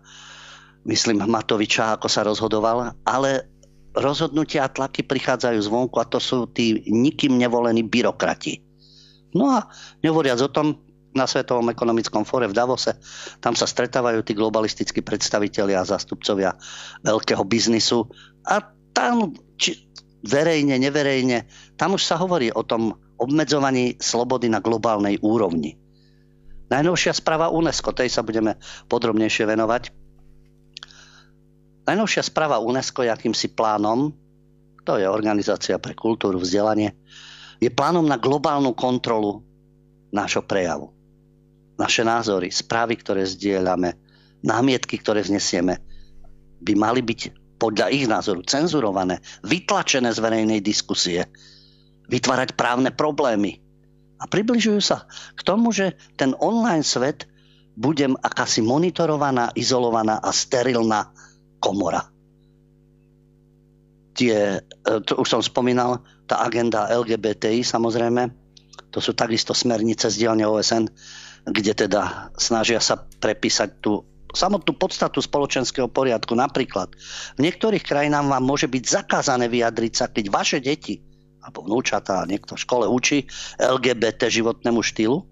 [0.88, 3.50] myslím Matoviča, ako sa rozhodoval, ale
[3.98, 8.64] rozhodnutia a tlaky prichádzajú zvonku a to sú tí nikým nevolení byrokrati.
[9.36, 9.68] No a
[10.02, 10.68] nehovoriac o tom,
[11.10, 12.94] na Svetovom ekonomickom fóre v Davose.
[13.42, 16.54] Tam sa stretávajú tí globalistickí predstavitelia a zástupcovia
[17.02, 18.06] veľkého biznisu
[18.46, 18.62] a
[19.00, 19.80] tam, či
[20.28, 21.48] verejne, neverejne,
[21.80, 25.80] tam už sa hovorí o tom obmedzovaní slobody na globálnej úrovni.
[26.68, 28.60] Najnovšia správa UNESCO, tej sa budeme
[28.92, 29.84] podrobnejšie venovať.
[31.88, 34.12] Najnovšia správa UNESCO je akýmsi plánom,
[34.84, 36.92] to je Organizácia pre kultúru, vzdelanie,
[37.64, 39.48] je plánom na globálnu kontrolu
[40.12, 40.92] nášho prejavu.
[41.80, 43.96] Naše názory, správy, ktoré zdieľame,
[44.44, 45.80] námietky, ktoré vznesieme,
[46.60, 51.28] by mali byť podľa ich názoru cenzurované, vytlačené z verejnej diskusie,
[52.10, 53.62] vytvárať právne problémy
[54.20, 57.24] A približujú sa k tomu, že ten online svet
[57.80, 61.16] bude akási monitorovaná, izolovaná a sterilná
[61.64, 62.04] komora.
[64.20, 68.28] Tie, e, to už som spomínal, tá agenda LGBTI samozrejme,
[68.92, 70.92] to sú takisto smernice z dielne OSN,
[71.48, 74.04] kde teda snažia sa prepísať tú
[74.34, 76.38] samotnú podstatu spoločenského poriadku.
[76.38, 76.94] Napríklad
[77.38, 81.02] v niektorých krajinách vám môže byť zakázané vyjadriť sa, keď vaše deti
[81.40, 83.26] alebo vnúčatá niekto v škole učí
[83.58, 85.24] LGBT životnému štýlu,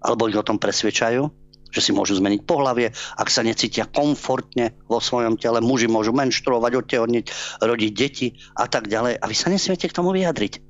[0.00, 1.28] alebo ich o tom presvedčajú,
[1.70, 6.72] že si môžu zmeniť pohlavie, ak sa necítia komfortne vo svojom tele, muži môžu menštruovať,
[6.72, 7.24] odtehotniť,
[7.60, 9.20] rodiť deti a tak ďalej.
[9.20, 10.62] A vy sa nesmiete k tomu vyjadriť.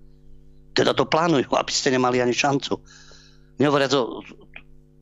[0.77, 2.83] Teda to plánujú, aby ste nemali ani šancu.
[3.57, 3.93] Nehovoriac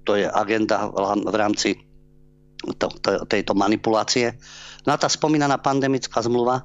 [0.05, 1.81] to je agenda v rámci
[2.73, 4.41] to, to, tejto manipulácie.
[4.89, 6.65] No a tá spomínaná pandemická zmluva,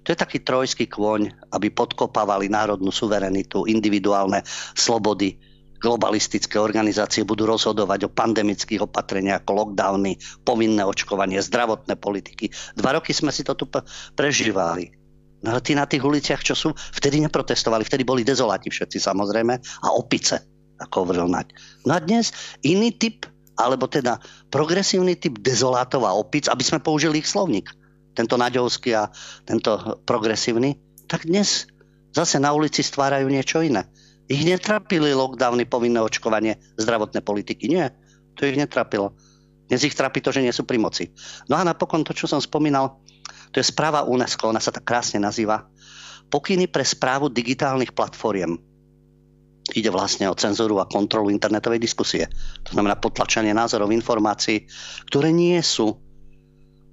[0.00, 4.40] to je taký trojský kôň, aby podkopávali národnú suverenitu, individuálne
[4.72, 5.36] slobody.
[5.80, 10.12] Globalistické organizácie budú rozhodovať o pandemických opatreniach ako lockdowny,
[10.44, 12.52] povinné očkovanie, zdravotné politiky.
[12.76, 13.64] Dva roky sme si to tu
[14.12, 14.92] prežívali.
[15.40, 19.54] No ale tí na tých uliciach, čo sú, vtedy neprotestovali, vtedy boli dezoláti všetci samozrejme
[19.56, 20.36] a opice,
[20.76, 21.56] ako hovoril Naď.
[21.88, 22.28] No a dnes
[22.60, 23.24] iný typ,
[23.60, 27.68] alebo teda progresívny typ dezolátov a opic, aby sme použili ich slovník
[28.16, 29.08] tento naďovský a
[29.46, 31.70] tento progresívny, tak dnes
[32.10, 33.86] zase na ulici stvárajú niečo iné.
[34.30, 37.66] Ich netrapili lockdowny, povinné očkovanie, zdravotné politiky.
[37.66, 37.94] Nie,
[38.38, 39.14] to ich netrapilo.
[39.66, 41.10] Dnes ich trápi to, že nie sú pri moci.
[41.46, 43.02] No a napokon to, čo som spomínal,
[43.50, 45.66] to je správa UNESCO, ona sa tak krásne nazýva.
[46.30, 48.69] Pokyny pre správu digitálnych platformiem.
[49.70, 52.26] Ide vlastne o cenzúru a kontrolu internetovej diskusie.
[52.66, 54.66] To znamená potlačanie názorov, informácií,
[55.06, 55.94] ktoré nie sú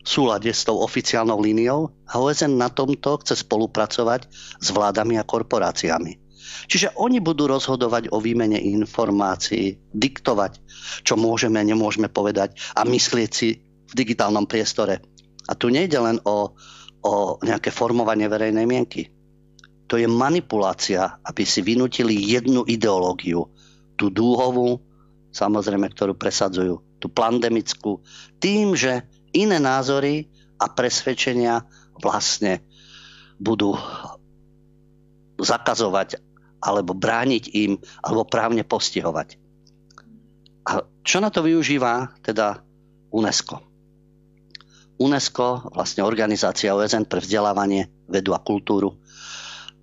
[0.08, 4.32] súlade s tou oficiálnou líniou a OSN na tomto chce spolupracovať
[4.64, 6.16] s vládami a korporáciami.
[6.72, 10.64] Čiže oni budú rozhodovať o výmene informácií, diktovať,
[11.04, 15.04] čo môžeme a nemôžeme povedať a myslieť si v digitálnom priestore.
[15.48, 16.56] A tu nejde len o,
[17.04, 17.14] o
[17.44, 19.12] nejaké formovanie verejnej mienky.
[19.88, 23.48] To je manipulácia, aby si vynutili jednu ideológiu,
[23.96, 24.84] tú dúhovú,
[25.32, 28.04] samozrejme, ktorú presadzujú, tú pandemickú,
[28.42, 30.28] tým, že iné názory
[30.58, 31.64] a presvedčenia
[32.02, 32.62] vlastne
[33.38, 33.78] budú
[35.38, 36.18] zakazovať
[36.58, 39.38] alebo brániť im alebo právne postihovať.
[40.68, 42.60] A čo na to využíva teda
[43.14, 43.62] UNESCO?
[44.98, 48.98] UNESCO, vlastne organizácia OSN pre vzdelávanie, vedu a kultúru,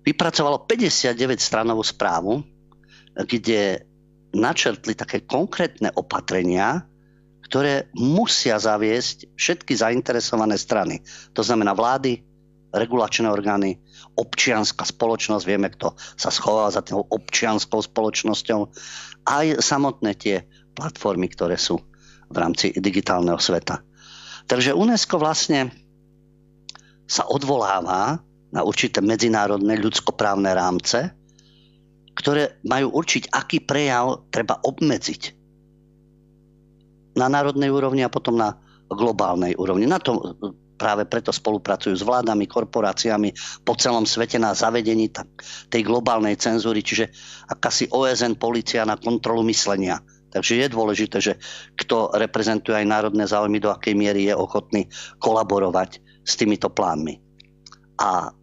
[0.05, 2.45] vypracovalo 59 stranovú správu,
[3.17, 3.81] kde
[4.35, 6.85] načrtli také konkrétne opatrenia,
[7.47, 11.01] ktoré musia zaviesť všetky zainteresované strany.
[11.33, 12.21] To znamená vlády,
[12.75, 13.79] regulačné orgány,
[14.19, 18.59] občianská spoločnosť, vieme, kto sa schováva za tou občianskou spoločnosťou,
[19.25, 20.43] aj samotné tie
[20.75, 21.79] platformy, ktoré sú
[22.27, 23.79] v rámci digitálneho sveta.
[24.45, 25.71] Takže UNESCO vlastne
[27.05, 28.19] sa odvoláva
[28.55, 31.11] na určité medzinárodné ľudskoprávne rámce,
[32.15, 35.21] ktoré majú určiť, aký prejav treba obmedziť
[37.19, 38.55] na národnej úrovni a potom na
[38.87, 39.83] globálnej úrovni.
[39.83, 40.39] Na to
[40.75, 45.11] práve preto spolupracujú s vládami, korporáciami po celom svete na zavedení
[45.71, 47.11] tej globálnej cenzúry, čiže
[47.47, 49.99] akási OSN policia na kontrolu myslenia.
[50.35, 51.33] Takže je dôležité, že
[51.79, 54.91] kto reprezentuje aj národné záujmy, do akej miery je ochotný
[55.23, 57.23] kolaborovať s týmito plánmi.
[58.03, 58.35] A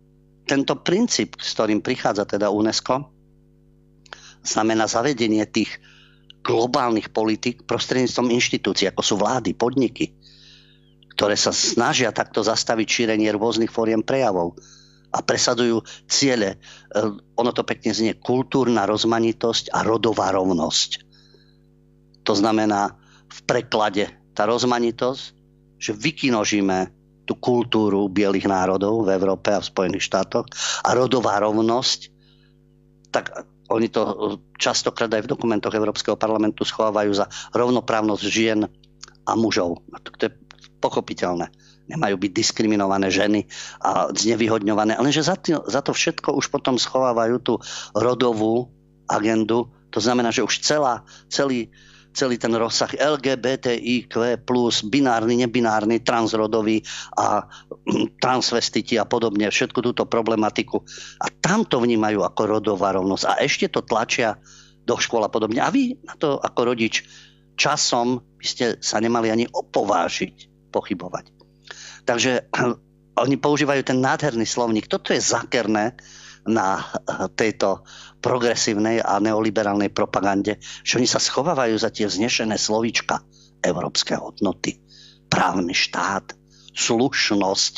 [0.46, 3.08] tento princíp, s ktorým prichádza teda UNESCO,
[4.42, 5.78] znamená zavedenie tých
[6.42, 10.10] globálnych politik prostredníctvom inštitúcií, ako sú vlády, podniky,
[11.14, 14.58] ktoré sa snažia takto zastaviť šírenie rôznych fóriem prejavov
[15.14, 16.56] a presadujú ciele.
[16.56, 16.98] E,
[17.38, 20.90] ono to pekne znie kultúrna rozmanitosť a rodová rovnosť.
[22.26, 22.98] To znamená
[23.30, 25.22] v preklade tá rozmanitosť,
[25.78, 27.01] že vykinožíme
[27.32, 30.44] tú kultúru bielých národov v Európe a v Spojených štátoch
[30.84, 32.12] a rodová rovnosť,
[33.08, 38.68] tak oni to častokrát aj v dokumentoch Európskeho parlamentu schovávajú za rovnoprávnosť žien
[39.24, 39.80] a mužov.
[40.20, 40.32] To je
[40.84, 41.48] pochopiteľné.
[41.88, 43.48] Nemajú byť diskriminované ženy
[43.80, 44.92] a znevýhodňované.
[45.00, 47.54] Ale že za, to, za to všetko už potom schovávajú tú
[47.96, 48.68] rodovú
[49.08, 49.72] agendu.
[49.88, 51.00] To znamená, že už celá,
[51.32, 51.72] celý,
[52.12, 54.12] celý ten rozsah LGBTIQ+,
[54.88, 56.84] binárny, nebinárny, transrodový
[57.16, 57.44] a
[58.24, 60.80] transvestiti a podobne, všetku túto problematiku.
[61.20, 63.24] A tam to vnímajú ako rodová rovnosť.
[63.28, 64.36] A ešte to tlačia
[64.84, 65.64] do škôl a podobne.
[65.64, 67.04] A vy na to ako rodič
[67.56, 71.24] časom by ste sa nemali ani opovážiť pochybovať.
[72.04, 72.52] Takže
[73.24, 74.88] oni používajú ten nádherný slovník.
[74.88, 75.96] Toto je zákerné,
[76.46, 76.82] na
[77.38, 77.86] tejto
[78.22, 83.20] progresívnej a neoliberálnej propagande, že oni sa schovávajú za tie vznešené slovíčka
[83.60, 84.78] európske hodnoty,
[85.26, 86.32] právny štát,
[86.72, 87.74] slušnosť,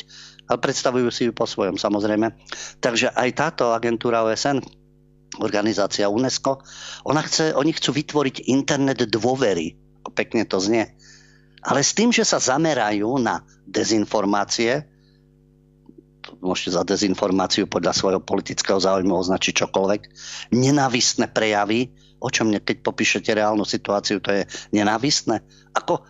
[0.46, 2.36] ale predstavujú si ju po svojom samozrejme.
[2.78, 4.60] Takže aj táto agentúra OSN,
[5.40, 6.62] organizácia UNESCO,
[7.08, 9.74] ona chce, oni chcú vytvoriť internet dôvery,
[10.14, 10.94] pekne to znie,
[11.64, 14.93] ale s tým, že sa zamerajú na dezinformácie,
[16.44, 20.00] môžete za dezinformáciu podľa svojho politického záujmu označiť čokoľvek,
[20.52, 21.90] nenávistné prejavy,
[22.20, 24.42] o čom keď popíšete reálnu situáciu, to je
[24.76, 25.40] nenávistné.
[25.72, 26.04] Ako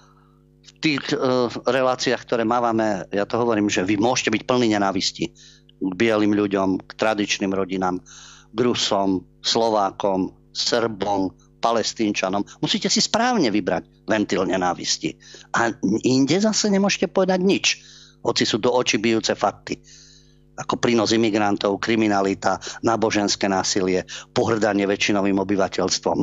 [0.64, 5.24] v tých uh, reláciách, ktoré máme, ja to hovorím, že vy môžete byť plný nenávisti
[5.78, 8.03] k bielým ľuďom, k tradičným rodinám,
[8.55, 12.45] k Rusom, Slovákom, Srbom, palestínčanom.
[12.61, 15.16] Musíte si správne vybrať ventil nenávisti.
[15.57, 15.72] A
[16.05, 17.66] inde zase nemôžete povedať nič,
[18.20, 19.80] hoci sú do očí bijúce fakty
[20.55, 26.19] ako prínos imigrantov, kriminalita, náboženské násilie, pohrdanie väčšinovým obyvateľstvom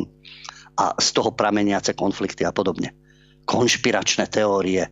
[0.80, 2.96] a z toho prameniace konflikty a podobne.
[3.44, 4.88] Konšpiračné teórie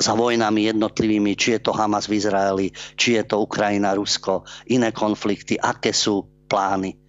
[0.00, 2.66] za vojnami jednotlivými, či je to Hamas v Izraeli,
[2.96, 7.00] či je to Ukrajina, Rusko, iné konflikty, aké sú plány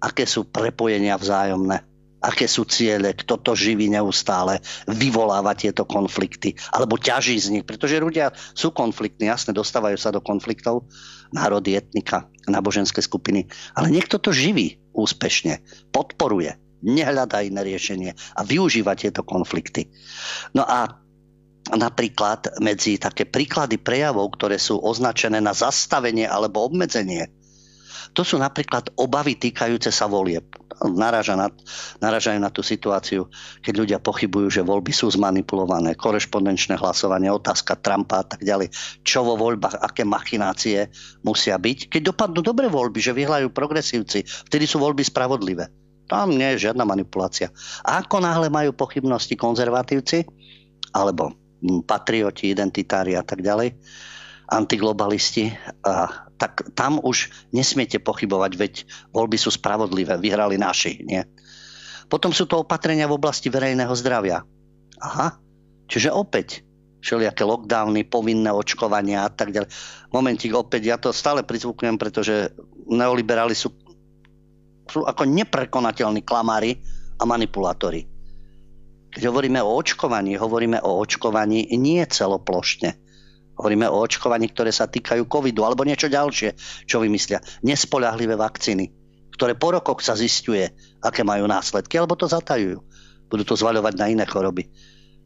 [0.00, 1.84] aké sú prepojenia vzájomné,
[2.20, 7.96] aké sú ciele, kto to živí neustále, vyvoláva tieto konflikty, alebo ťaží z nich, pretože
[7.96, 10.84] ľudia sú konfliktní, jasne, dostávajú sa do konfliktov,
[11.32, 18.96] národy, etnika, náboženské skupiny, ale niekto to živí úspešne, podporuje, nehľadá iné riešenie a využíva
[18.96, 19.88] tieto konflikty.
[20.56, 21.00] No a
[21.70, 27.28] napríklad medzi také príklady prejavov, ktoré sú označené na zastavenie alebo obmedzenie
[28.12, 30.44] to sú napríklad obavy týkajúce sa volieb.
[30.80, 31.52] Naraža na,
[32.00, 33.28] naražajú na tú situáciu,
[33.60, 38.72] keď ľudia pochybujú, že voľby sú zmanipulované, korešpondenčné hlasovanie, otázka Trumpa a tak ďalej.
[39.04, 40.88] Čo vo voľbách, aké machinácie
[41.20, 41.92] musia byť.
[41.92, 45.68] Keď dopadnú dobre voľby, že vyhľajú progresívci, vtedy sú voľby spravodlivé.
[46.10, 47.54] Tam nie je žiadna manipulácia.
[47.86, 50.26] A ako náhle majú pochybnosti konzervatívci,
[50.90, 51.36] alebo
[51.86, 53.76] patrioti, identitári a tak ďalej,
[54.50, 55.54] antiglobalisti,
[55.86, 58.74] a, tak tam už nesmiete pochybovať, veď
[59.12, 61.04] voľby sú spravodlivé, vyhrali naši.
[61.04, 61.28] Nie?
[62.08, 64.40] Potom sú to opatrenia v oblasti verejného zdravia.
[65.04, 65.36] Aha,
[65.84, 66.64] čiže opäť
[67.04, 69.68] všelijaké lockdowny, povinné očkovania a tak ďalej.
[70.12, 72.56] Momentík opäť, ja to stále prizvukujem, pretože
[72.88, 73.72] neoliberáli sú,
[74.88, 76.80] sú ako neprekonateľní klamári
[77.20, 78.04] a manipulátori.
[79.10, 83.09] Keď hovoríme o očkovaní, hovoríme o očkovaní nie celoplošne
[83.60, 86.56] Hovoríme o očkovaní, ktoré sa týkajú covidu alebo niečo ďalšie,
[86.88, 87.44] čo vymyslia.
[87.60, 88.88] Nespolahlivé vakcíny,
[89.36, 90.64] ktoré po rokoch sa zistuje,
[91.04, 92.80] aké majú následky, alebo to zatajujú.
[93.28, 94.64] Budú to zvaľovať na iné choroby.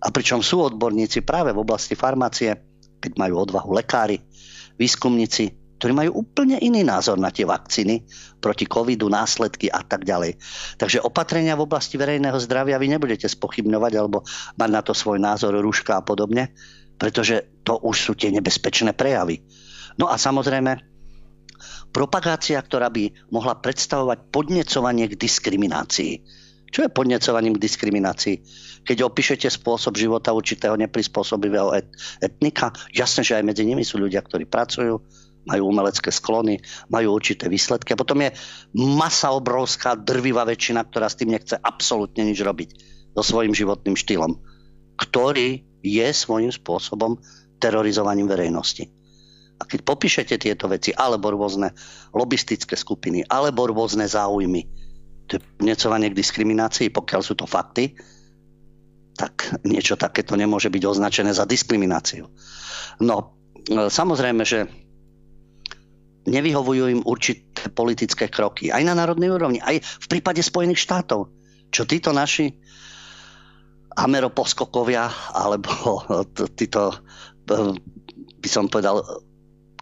[0.03, 2.59] A pričom sú odborníci práve v oblasti farmácie,
[2.99, 4.19] keď majú odvahu lekári,
[4.83, 8.03] výskumníci, ktorí majú úplne iný názor na tie vakcíny
[8.43, 10.43] proti covidu, následky a tak ďalej.
[10.75, 14.27] Takže opatrenia v oblasti verejného zdravia vy nebudete spochybňovať alebo
[14.59, 16.51] mať na to svoj názor, rúška a podobne
[16.99, 19.43] pretože to už sú tie nebezpečné prejavy.
[19.99, 20.79] No a samozrejme,
[21.95, 26.13] propagácia, ktorá by mohla predstavovať podnecovanie k diskriminácii.
[26.75, 28.37] Čo je podnecovaním k diskriminácii?
[28.83, 34.19] Keď opíšete spôsob života určitého neprispôsobivého et- etnika, jasné, že aj medzi nimi sú ľudia,
[34.27, 34.99] ktorí pracujú,
[35.47, 36.59] majú umelecké sklony,
[36.91, 37.95] majú určité výsledky.
[37.95, 38.35] A potom je
[38.75, 42.71] masa obrovská, drvivá väčšina, ktorá s tým nechce absolútne nič robiť
[43.15, 44.35] so svojím životným štýlom,
[44.99, 47.21] ktorý je svojím spôsobom
[47.61, 48.89] terorizovaním verejnosti.
[49.61, 51.71] A keď popíšete tieto veci, alebo rôzne
[52.11, 54.67] lobistické skupiny, alebo rôzne záujmy,
[55.29, 57.95] to je necovanie k diskriminácii, pokiaľ sú to fakty,
[59.15, 62.27] tak niečo takéto nemôže byť označené za diskrimináciu.
[62.99, 64.67] No, e, samozrejme, že
[66.27, 71.31] nevyhovujú im určité politické kroky, aj na národnej úrovni, aj v prípade Spojených štátov,
[71.71, 72.59] čo títo naši
[73.95, 76.03] ameroposkokovia alebo
[76.59, 76.95] títo,
[78.39, 79.01] by som povedal,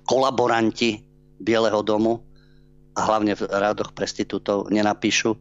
[0.05, 1.01] kolaboranti
[1.43, 2.23] Bieleho domu
[2.95, 5.35] a hlavne v rádoch prestitútov nenapíšu.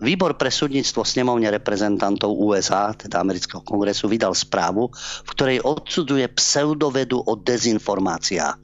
[0.00, 7.20] Výbor pre súdnictvo snemovne reprezentantov USA, teda amerického kongresu, vydal správu, v ktorej odsudzuje pseudovedu
[7.20, 8.60] o dezinformáciách.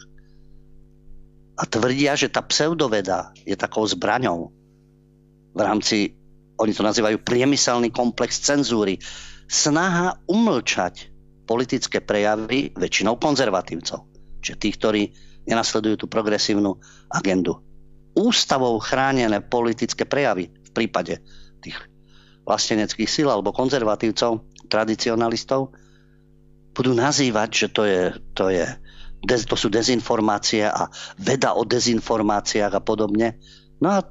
[1.56, 4.48] A tvrdia, že tá pseudoveda je takou zbraňou
[5.52, 6.16] v rámci
[6.56, 8.96] oni to nazývajú priemyselný komplex cenzúry,
[9.46, 11.12] snaha umlčať
[11.46, 14.02] politické prejavy väčšinou konzervatívcov.
[14.42, 15.02] Čiže tých, ktorí
[15.46, 16.74] nenasledujú tú progresívnu
[17.12, 17.62] agendu.
[18.16, 21.22] Ústavou chránené politické prejavy v prípade
[21.62, 21.78] tých
[22.42, 25.70] vlasteneckých síl alebo konzervatívcov, tradicionalistov,
[26.74, 28.02] budú nazývať, že to je,
[28.34, 28.66] to je
[29.24, 30.86] to sú dezinformácie a
[31.18, 33.40] veda o dezinformáciách a podobne.
[33.82, 34.04] No a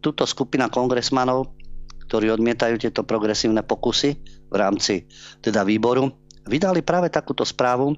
[0.00, 1.57] túto skupina kongresmanov,
[2.08, 4.10] ktorí odmietajú tieto progresívne pokusy
[4.48, 5.04] v rámci
[5.44, 6.08] teda výboru,
[6.48, 7.92] vydali práve takúto správu,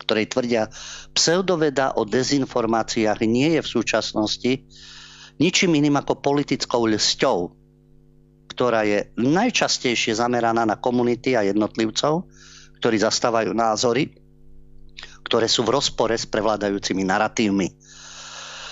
[0.00, 0.72] ktorej tvrdia,
[1.12, 4.52] pseudoveda o dezinformáciách nie je v súčasnosti
[5.36, 7.38] ničím iným ako politickou ľsťou,
[8.56, 12.24] ktorá je najčastejšie zameraná na komunity a jednotlivcov,
[12.80, 14.16] ktorí zastávajú názory,
[15.28, 17.68] ktoré sú v rozpore s prevládajúcimi narratívmi.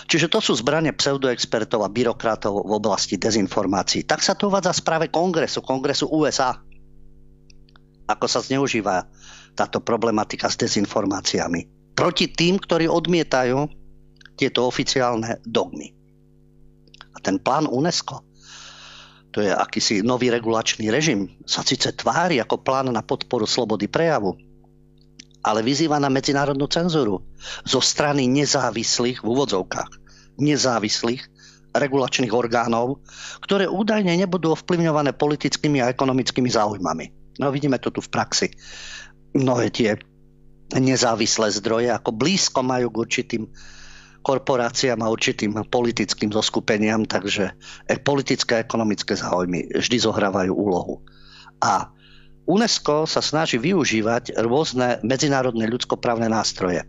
[0.05, 4.05] Čiže to sú zbranie pseudoexpertov a byrokratov v oblasti dezinformácií.
[4.05, 6.61] Tak sa to uvádza v správe kongresu, kongresu USA.
[8.05, 9.09] Ako sa zneužíva
[9.57, 11.93] táto problematika s dezinformáciami.
[11.97, 13.65] Proti tým, ktorí odmietajú
[14.35, 15.95] tieto oficiálne dogmy.
[17.15, 18.27] A ten plán UNESCO,
[19.31, 24.35] to je akýsi nový regulačný režim, sa síce tvári ako plán na podporu slobody prejavu,
[25.45, 27.21] ale vyzýva na medzinárodnú cenzúru
[27.69, 29.91] zo strany nezávislých, v úvodzovkách,
[30.41, 31.23] nezávislých
[31.75, 33.05] regulačných orgánov,
[33.45, 37.37] ktoré údajne nebudú ovplyvňované politickými a ekonomickými záujmami.
[37.43, 38.49] No vidíme to tu v praxi.
[39.35, 39.99] Mnohé tie
[40.71, 43.43] nezávislé zdroje ako blízko majú k určitým
[44.25, 47.53] korporáciám a určitým politickým zoskupeniam, takže
[48.01, 51.05] politické a ekonomické záujmy vždy zohrávajú úlohu.
[51.61, 51.93] A
[52.45, 56.85] UNESCO sa snaží využívať rôzne medzinárodné ľudskoprávne nástroje.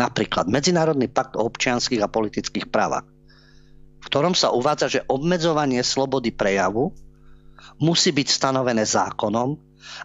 [0.00, 3.06] Napríklad Medzinárodný pakt o občianských a politických právach,
[4.00, 6.90] v ktorom sa uvádza, že obmedzovanie slobody prejavu
[7.78, 9.54] musí byť stanovené zákonom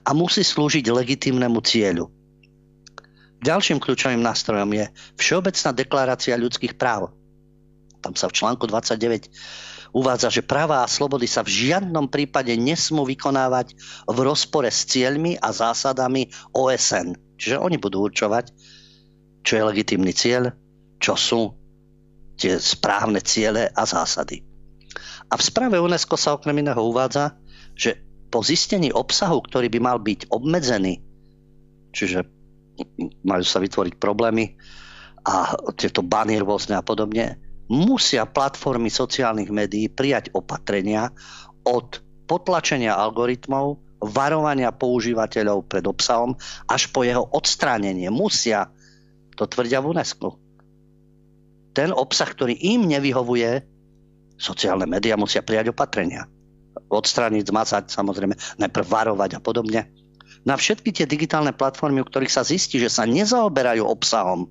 [0.03, 2.05] a musí slúžiť legitímnemu cieľu.
[3.39, 4.85] Ďalším kľúčovým nástrojom je
[5.15, 7.15] Všeobecná deklarácia ľudských práv.
[8.03, 9.31] Tam sa v článku 29
[9.93, 13.73] uvádza, že práva a slobody sa v žiadnom prípade nesmú vykonávať
[14.05, 17.17] v rozpore s cieľmi a zásadami OSN.
[17.39, 18.51] Čiže oni budú určovať,
[19.41, 20.51] čo je legitímny cieľ,
[20.99, 21.55] čo sú
[22.39, 24.43] tie správne ciele a zásady.
[25.29, 27.37] A v správe UNESCO sa okrem iného uvádza,
[27.77, 31.01] že po zistení obsahu, ktorý by mal byť obmedzený,
[31.93, 32.25] čiže
[33.25, 34.55] majú sa vytvoriť problémy
[35.25, 37.35] a tieto bany rôzne a podobne,
[37.69, 41.13] musia platformy sociálnych médií prijať opatrenia
[41.63, 46.33] od potlačenia algoritmov, varovania používateľov pred obsahom
[46.65, 48.09] až po jeho odstránenie.
[48.09, 48.73] Musia,
[49.37, 50.39] to tvrdia v UNESCO.
[51.77, 53.63] Ten obsah, ktorý im nevyhovuje,
[54.39, 56.25] sociálne médiá musia prijať opatrenia.
[56.89, 59.91] Odstrániť, zmazať, samozrejme, najprv varovať a podobne.
[60.47, 64.47] Na všetky tie digitálne platformy, u ktorých sa zistí, že sa nezaoberajú obsahom,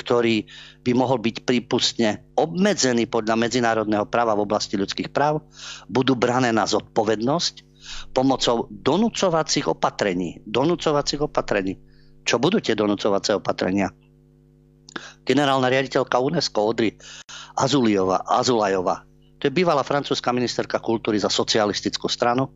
[0.00, 0.48] ktorý
[0.80, 5.44] by mohol byť prípustne obmedzený podľa medzinárodného práva v oblasti ľudských práv,
[5.92, 7.68] budú brané na zodpovednosť
[8.16, 10.40] pomocou donúcovacích opatrení.
[10.48, 11.76] Donúcovacích opatrení.
[12.24, 13.92] Čo budú tie donúcovacie opatrenia?
[15.24, 16.96] Generálna riaditeľka UNESCO Odry
[17.54, 19.04] Azuliova, Azulajova,
[19.40, 22.52] to je bývalá francúzska ministerka kultúry za socialistickú stranu,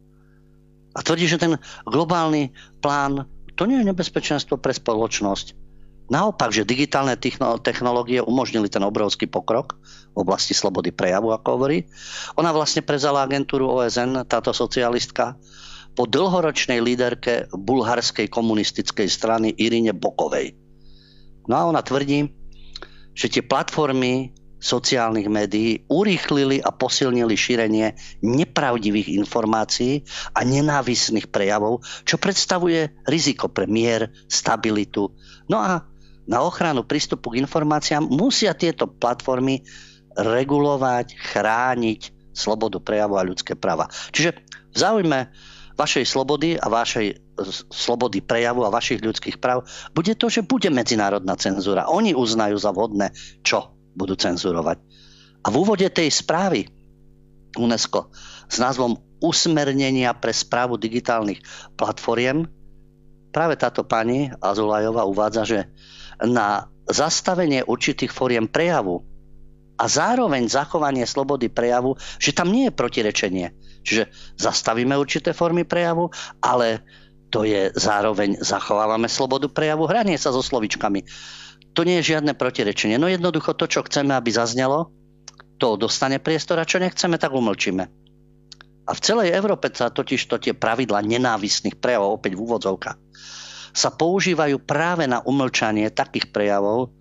[0.94, 1.58] a tvrdí, že ten
[1.90, 3.26] globálny plán
[3.58, 5.63] to nie je nebezpečenstvo pre spoločnosť.
[6.04, 7.16] Naopak, že digitálne
[7.64, 9.80] technológie umožnili ten obrovský pokrok
[10.12, 11.88] v oblasti slobody prejavu, ako hovorí.
[12.36, 15.40] Ona vlastne prezala agentúru OSN, táto socialistka,
[15.94, 20.52] po dlhoročnej líderke bulharskej komunistickej strany Irine Bokovej.
[21.46, 22.28] No a ona tvrdí,
[23.14, 24.34] že tie platformy
[24.64, 27.92] sociálnych médií urýchlili a posilnili šírenie
[28.24, 30.00] nepravdivých informácií
[30.32, 35.12] a nenávisných prejavov, čo predstavuje riziko pre mier, stabilitu.
[35.52, 35.84] No a
[36.24, 39.64] na ochranu prístupu k informáciám musia tieto platformy
[40.14, 42.00] regulovať, chrániť
[42.34, 43.90] slobodu prejavu a ľudské práva.
[44.10, 44.30] Čiže
[44.74, 45.18] v záujme
[45.74, 47.18] vašej slobody a vašej
[47.70, 51.90] slobody prejavu a vašich ľudských práv bude to, že bude medzinárodná cenzúra.
[51.90, 53.10] Oni uznajú za vhodné,
[53.42, 54.78] čo budú cenzurovať.
[55.44, 56.66] A v úvode tej správy
[57.58, 58.10] UNESCO
[58.50, 61.40] s názvom Usmernenia pre správu digitálnych
[61.78, 62.46] platformiem
[63.34, 65.58] práve táto pani Azulajová uvádza, že
[66.22, 69.02] na zastavenie určitých foriem prejavu
[69.74, 73.46] a zároveň zachovanie slobody prejavu, že tam nie je protirečenie.
[73.82, 74.08] Čiže
[74.38, 76.84] zastavíme určité formy prejavu, ale
[77.34, 81.02] to je zároveň zachovávame slobodu prejavu, hranie sa so slovičkami.
[81.74, 82.94] To nie je žiadne protirečenie.
[83.02, 84.94] No jednoducho to, čo chceme, aby zaznelo,
[85.58, 87.84] to dostane priestor a čo nechceme, tak umlčíme.
[88.84, 92.98] A v celej Európe sa totiž to tie pravidla nenávistných prejavov, opäť v úvodzovkách,
[93.74, 96.94] sa používajú práve na umlčanie takých prejavov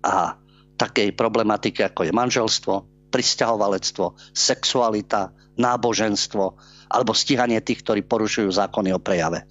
[0.00, 0.38] a
[0.78, 2.74] takej problematiky, ako je manželstvo,
[3.10, 6.44] pristahovalectvo, sexualita, náboženstvo
[6.90, 9.46] alebo stíhanie tých, ktorí porušujú zákony o prejave.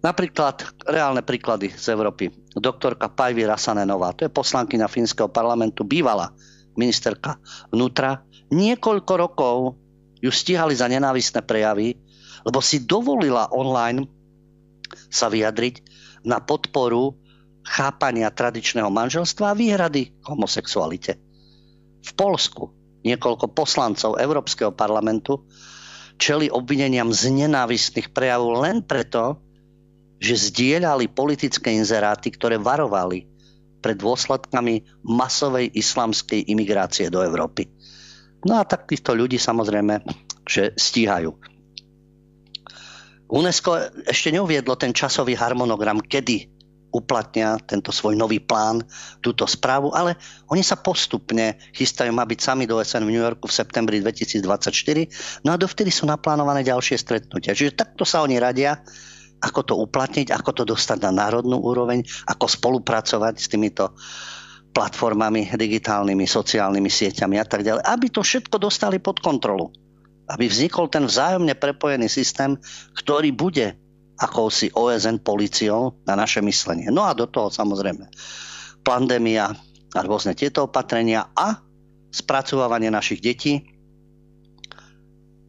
[0.00, 2.32] Napríklad reálne príklady z Európy.
[2.56, 6.32] Doktorka Pajvi Rasanenová, to je poslankyňa Fínskeho parlamentu, bývala
[6.76, 7.36] ministerka
[7.68, 8.24] vnútra.
[8.48, 9.56] Niekoľko rokov
[10.24, 12.00] ju stíhali za nenávistné prejavy,
[12.48, 14.08] lebo si dovolila online
[15.10, 15.82] sa vyjadriť
[16.24, 17.18] na podporu
[17.66, 21.18] chápania tradičného manželstva a výhrady k homosexualite.
[22.00, 22.72] V Polsku
[23.04, 25.44] niekoľko poslancov Európskeho parlamentu
[26.20, 29.40] čeli obvineniam z nenávistných prejavov len preto,
[30.20, 33.24] že zdieľali politické inzeráty, ktoré varovali
[33.80, 37.72] pred dôsledkami masovej islamskej imigrácie do Európy.
[38.44, 40.04] No a takýchto ľudí samozrejme,
[40.44, 41.49] že stíhajú.
[43.30, 43.78] UNESCO
[44.10, 46.50] ešte neuviedlo ten časový harmonogram, kedy
[46.90, 48.82] uplatnia tento svoj nový plán,
[49.22, 50.18] túto správu, ale
[50.50, 55.46] oni sa postupne chystajú, má byť sami do SN v New Yorku v septembri 2024,
[55.46, 57.54] no a dovtedy sú naplánované ďalšie stretnutia.
[57.54, 58.82] Čiže takto sa oni radia,
[59.40, 63.94] ako to uplatniť, ako to dostať na národnú úroveň, ako spolupracovať s týmito
[64.70, 69.70] platformami, digitálnymi, sociálnymi sieťami a tak ďalej, aby to všetko dostali pod kontrolu.
[70.30, 72.54] Aby vznikol ten vzájomne prepojený systém,
[72.94, 73.74] ktorý bude
[74.20, 76.92] akousi OSN policiou na naše myslenie.
[76.92, 78.06] No a do toho samozrejme
[78.84, 79.50] pandémia
[79.90, 81.58] a rôzne tieto opatrenia a
[82.14, 83.66] spracovávanie našich detí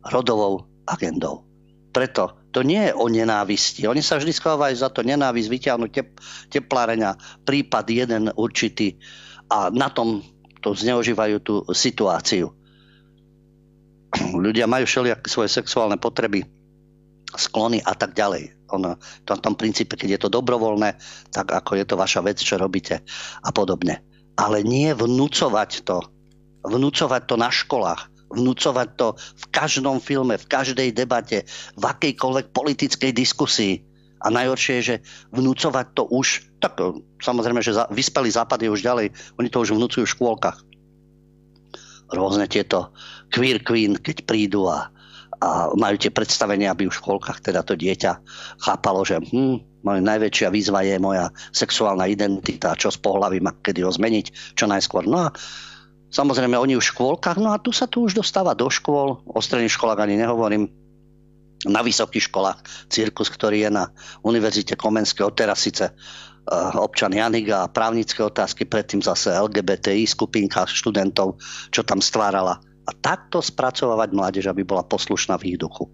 [0.01, 1.45] rodovou agendou.
[1.93, 3.85] Preto to nie je o nenávisti.
[3.85, 6.09] Oni sa vždy schovávajú za to nenávisť, vyťahnuť tep,
[6.49, 8.97] tepláreňa, prípad jeden určitý
[9.51, 10.23] a na tom
[10.63, 12.55] to zneužívajú tú situáciu.
[14.45, 16.43] Ľudia majú všelijaké svoje sexuálne potreby,
[17.35, 18.55] sklony a tak ďalej.
[18.71, 18.95] Ono,
[19.27, 20.95] to v tom princípe, keď je to dobrovoľné,
[21.31, 23.03] tak ako je to vaša vec, čo robíte
[23.43, 23.99] a podobne.
[24.39, 25.99] Ale nie vnúcovať to.
[26.63, 31.43] Vnúcovať to na školách vnúcovať to v každom filme, v každej debate,
[31.75, 33.83] v akejkoľvek politickej diskusii.
[34.21, 34.95] A najhoršie je, že
[35.33, 36.77] vnúcovať to už, tak
[37.19, 40.61] samozrejme, že vyspelý západ je už ďalej, oni to už vnúcujú v škôlkach.
[42.11, 42.95] Rôzne tieto
[43.31, 44.91] queer queen, keď prídu a,
[45.41, 48.19] a majú tie predstavenia, aby v škôlkach teda to dieťa
[48.61, 53.81] chápalo, že hm, moja najväčšia výzva je moja sexuálna identita, čo s pohľavím a kedy
[53.81, 55.07] ho zmeniť, čo najskôr.
[55.07, 55.33] No a
[56.11, 59.39] Samozrejme, oni už v škôlkach, no a tu sa tu už dostáva do škôl, o
[59.39, 60.67] stredných školách ani nehovorím,
[61.63, 62.59] na vysokých školách,
[62.91, 63.87] cirkus, ktorý je na
[64.25, 71.39] Univerzite Komenského, teraz síce uh, občan Janiga a právnické otázky, predtým zase LGBTI skupinka študentov,
[71.69, 72.59] čo tam stvárala.
[72.87, 75.89] A takto spracovávať mládež, aby bola poslušná v ich duchu.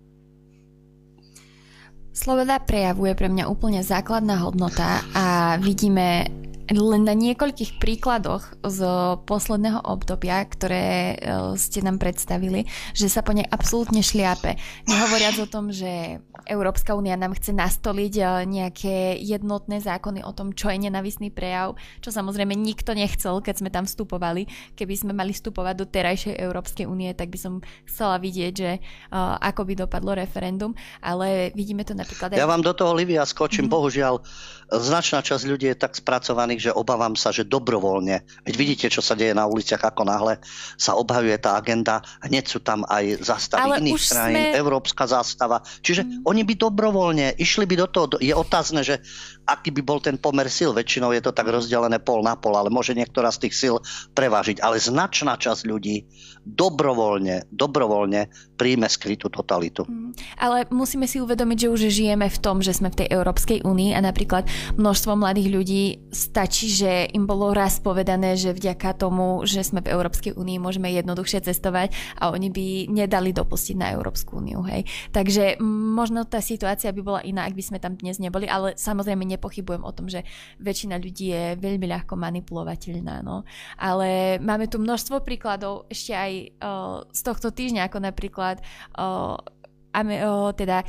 [2.18, 6.26] Sloboda prejavu je pre mňa úplne základná hodnota a vidíme
[6.68, 8.80] len na niekoľkých príkladoch z
[9.24, 11.16] posledného obdobia, ktoré e,
[11.56, 14.60] ste nám predstavili, že sa po nej absolútne šliape.
[14.84, 20.52] Nehovoriac o tom, že Európska únia nám chce nastoliť e, nejaké jednotné zákony o tom,
[20.52, 24.48] čo je nenavisný prejav, čo samozrejme nikto nechcel, keď sme tam vstupovali.
[24.76, 27.54] Keby sme mali vstupovať do terajšej Európskej únie, tak by som
[27.88, 32.40] chcela vidieť, že uh, ako by dopadlo referendum, ale vidíme to napríklad aj...
[32.40, 33.68] Ja vám do toho, Livia, skočím.
[33.68, 33.76] Mm-hmm.
[33.78, 34.14] Bohužiaľ,
[34.68, 39.16] značná časť ľudí je tak spracovaných, že obávam sa, že dobrovoľne, veď vidíte, čo sa
[39.16, 40.44] deje na uliciach, ako náhle
[40.76, 44.60] sa obhajuje tá agenda, hneď sú tam aj zastavy Ale iných krajín, sme...
[44.60, 45.64] európska zástava.
[45.80, 46.28] Čiže mm.
[46.28, 49.00] oni by dobrovoľne išli by do toho, je otázne, že
[49.48, 50.76] aký by bol ten pomer sil.
[50.76, 53.76] Väčšinou je to tak rozdelené pol na pol, ale môže niektorá z tých sil
[54.12, 54.60] prevážiť.
[54.60, 56.04] Ale značná časť ľudí
[56.44, 58.28] dobrovoľne, dobrovoľne
[58.58, 59.86] príjme skrytú totalitu.
[59.86, 63.62] Mm, ale musíme si uvedomiť, že už žijeme v tom, že sme v tej Európskej
[63.62, 69.46] únii a napríklad množstvo mladých ľudí stačí, že im bolo raz povedané, že vďaka tomu,
[69.46, 74.42] že sme v Európskej únii, môžeme jednoduchšie cestovať a oni by nedali dopustiť na Európsku
[74.42, 74.66] úniu.
[74.66, 74.90] Hej.
[75.14, 79.22] Takže možno tá situácia by bola iná, ak by sme tam dnes neboli, ale samozrejme
[79.38, 80.26] nepochybujem o tom, že
[80.58, 83.22] väčšina ľudí je veľmi ľahko manipulovateľná.
[83.22, 83.46] No.
[83.78, 86.32] Ale máme tu množstvo príkladov ešte aj
[86.64, 89.36] uh, z tohto týždňa, ako napríklad uh,
[90.54, 90.86] teda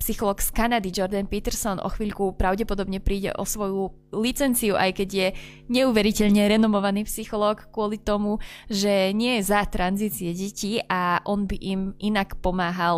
[0.00, 5.28] psycholog z Kanady Jordan Peterson o chvíľku pravdepodobne príde o svoju licenciu, aj keď je
[5.68, 8.40] neuveriteľne renomovaný psycholog kvôli tomu,
[8.72, 12.96] že nie je za tranzície detí a on by im inak pomáhal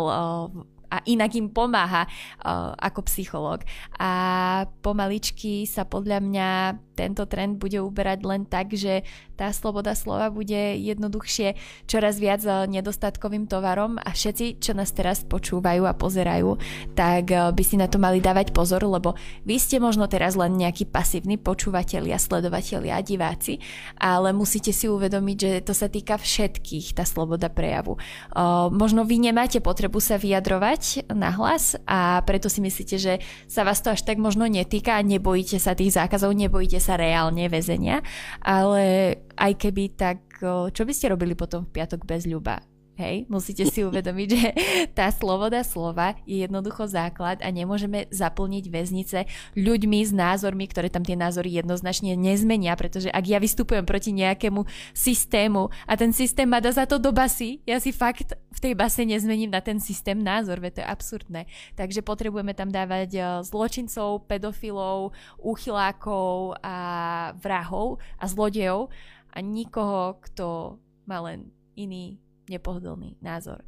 [0.91, 3.63] a inak im pomáha uh, ako psychológ.
[3.95, 4.11] A
[4.83, 6.49] pomaličky sa podľa mňa
[6.99, 9.07] tento trend bude uberať len tak, že
[9.39, 11.55] tá sloboda slova bude jednoduchšie
[11.87, 16.59] čoraz viac uh, nedostatkovým tovarom a všetci, čo nás teraz počúvajú a pozerajú,
[16.93, 19.15] tak uh, by si na to mali dávať pozor, lebo
[19.47, 23.63] vy ste možno teraz len nejakí pasívni počúvatelia, sledovatelia a diváci,
[23.95, 27.95] ale musíte si uvedomiť, že to sa týka všetkých, tá sloboda prejavu.
[28.73, 33.13] Možno vy nemáte potrebu sa vyjadrovať, povedať na hlas a preto si myslíte, že
[33.45, 37.45] sa vás to až tak možno netýka a nebojíte sa tých zákazov, nebojíte sa reálne
[37.45, 38.01] väzenia,
[38.41, 40.25] ale aj keby tak,
[40.73, 42.70] čo by ste robili potom v piatok bez ľuba?
[42.99, 44.47] Hej, musíte si uvedomiť, že
[44.97, 49.19] tá sloboda slova je jednoducho základ a nemôžeme zaplniť väznice
[49.55, 54.67] ľuďmi s názormi, ktoré tam tie názory jednoznačne nezmenia, pretože ak ja vystupujem proti nejakému
[54.91, 58.73] systému a ten systém ma dá za to do basy, ja si fakt v tej
[58.75, 61.41] base nezmením na ten systém názor, veď to je absurdné.
[61.79, 66.75] Takže potrebujeme tam dávať eh, zločincov, pedofilov, úchylákov a
[67.39, 68.91] vrahov a zlodejov
[69.31, 70.75] a nikoho, kto
[71.07, 71.47] má len
[71.79, 72.19] iný
[72.51, 73.63] nepohodlný názor.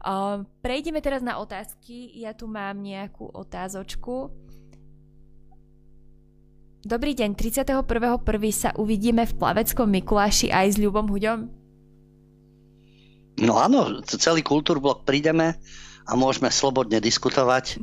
[0.00, 2.16] Uh, prejdeme teraz na otázky.
[2.16, 4.32] Ja tu mám nejakú otázočku.
[6.82, 7.86] Dobrý deň, 31.1.
[8.50, 11.62] sa uvidíme v Plaveckom Mikuláši aj s Ľubom Huďom?
[13.38, 15.54] No áno, celý kultúrblok prídeme
[16.04, 17.78] a môžeme slobodne diskutovať.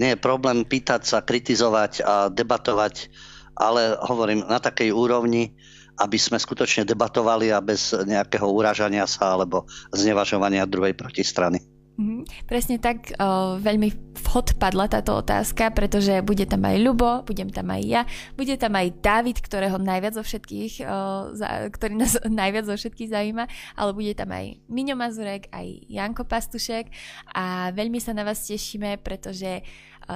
[0.00, 3.12] Nie je problém pýtať sa, kritizovať a debatovať,
[3.52, 5.52] ale hovorím na takej úrovni,
[5.98, 11.58] aby sme skutočne debatovali a bez nejakého uražania sa alebo znevažovania druhej protistrany.
[11.98, 17.50] Mm, presne tak, o, veľmi vhod padla táto otázka, pretože bude tam aj Ľubo, budem
[17.50, 18.02] tam aj ja,
[18.38, 20.98] bude tam aj David, ktorého najviac zo všetkých, o,
[21.34, 22.14] za, ktorý nás
[22.46, 26.86] najviac zo všetkých zaujíma, ale bude tam aj Miňo Mazurek, aj Janko Pastušek
[27.34, 29.66] a veľmi sa na vás tešíme, pretože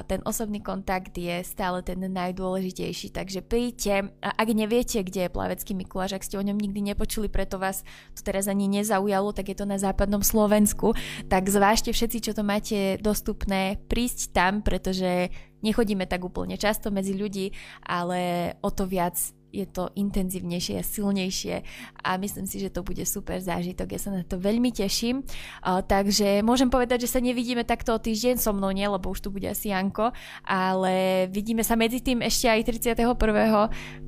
[0.09, 4.09] ten osobný kontakt je stále ten najdôležitejší, takže príďte.
[4.25, 7.85] A ak neviete, kde je Plavecký Mikuláš, ak ste o ňom nikdy nepočuli, preto vás
[8.17, 10.97] to teraz ani nezaujalo, tak je to na západnom Slovensku,
[11.29, 15.29] tak zvážte všetci, čo to máte dostupné, prísť tam, pretože
[15.61, 17.53] nechodíme tak úplne často medzi ľudí,
[17.85, 19.21] ale o to viac
[19.53, 21.55] je to intenzívnejšie a silnejšie
[22.01, 23.93] a myslím si, že to bude super zážitok.
[23.93, 25.21] Ja sa na to veľmi teším.
[25.61, 29.21] Uh, takže môžem povedať, že sa nevidíme takto o týždeň so mnou, nie, lebo už
[29.21, 30.11] tu bude asi Janko,
[30.49, 33.05] ale vidíme sa medzi tým ešte aj 31.
[33.13, 33.55] v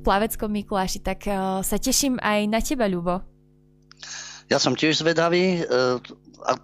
[0.01, 3.21] Plaveckom Mikuláši, tak uh, sa teším aj na teba, Ľubo.
[4.49, 5.61] Ja som tiež zvedavý.
[5.69, 6.01] Uh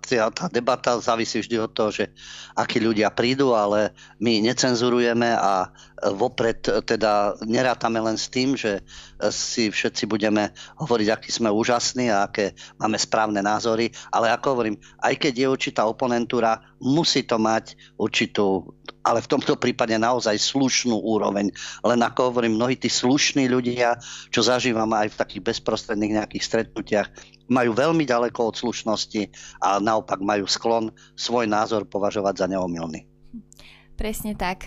[0.09, 2.13] tá debata závisí vždy od toho, že
[2.55, 5.69] akí ľudia prídu, ale my necenzurujeme a
[6.01, 8.81] vopred teda nerátame len s tým, že
[9.29, 10.49] si všetci budeme
[10.81, 14.75] hovoriť, aký sme úžasní a aké máme správne názory, ale ako hovorím,
[15.05, 18.73] aj keď je určitá oponentúra, musí to mať určitú,
[19.05, 21.53] ale v tomto prípade naozaj slušnú úroveň.
[21.85, 24.01] Len ako hovorím, mnohí tí slušní ľudia,
[24.33, 27.09] čo zažívame aj v takých bezprostredných nejakých stretnutiach,
[27.51, 29.27] majú veľmi ďaleko od slušnosti
[29.59, 30.89] a naopak majú sklon
[31.19, 33.07] svoj názor považovať za neomilný.
[33.95, 34.65] Presne tak.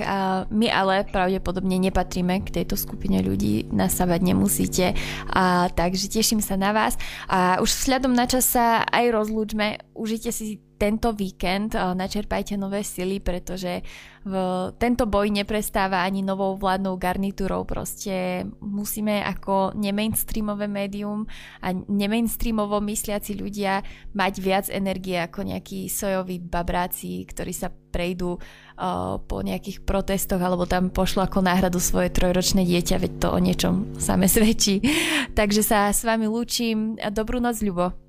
[0.54, 4.94] My ale pravdepodobne nepatríme k tejto skupine ľudí, nasávať nemusíte.
[5.26, 6.94] A, takže teším sa na vás.
[7.26, 9.82] A už vzhľadom na čas sa aj rozlúčme.
[9.90, 13.80] Užite si tento víkend načerpajte nové sily, pretože
[14.20, 14.34] v,
[14.76, 17.64] tento boj neprestáva ani novou vládnou garnitúrou.
[17.64, 21.24] Proste musíme ako nemainstreamové médium
[21.64, 23.80] a nemainstreamovo mysliaci ľudia
[24.12, 30.68] mať viac energie ako nejakí sojoví babráci, ktorí sa prejdú uh, po nejakých protestoch alebo
[30.68, 34.84] tam pošlo ako náhradu svoje trojročné dieťa, veď to o niečom same svedčí.
[35.38, 37.00] Takže sa s vami lúčim.
[37.14, 38.03] Dobrú noc, Ľubo.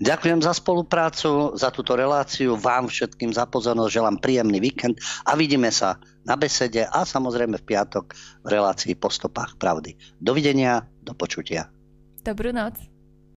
[0.00, 4.96] Ďakujem za spoluprácu, za túto reláciu, vám všetkým za pozornosť, želám príjemný víkend
[5.28, 10.00] a vidíme sa na besede a samozrejme v piatok v relácii po stopách pravdy.
[10.16, 11.68] Dovidenia, do počutia.
[12.24, 12.80] Dobrú noc.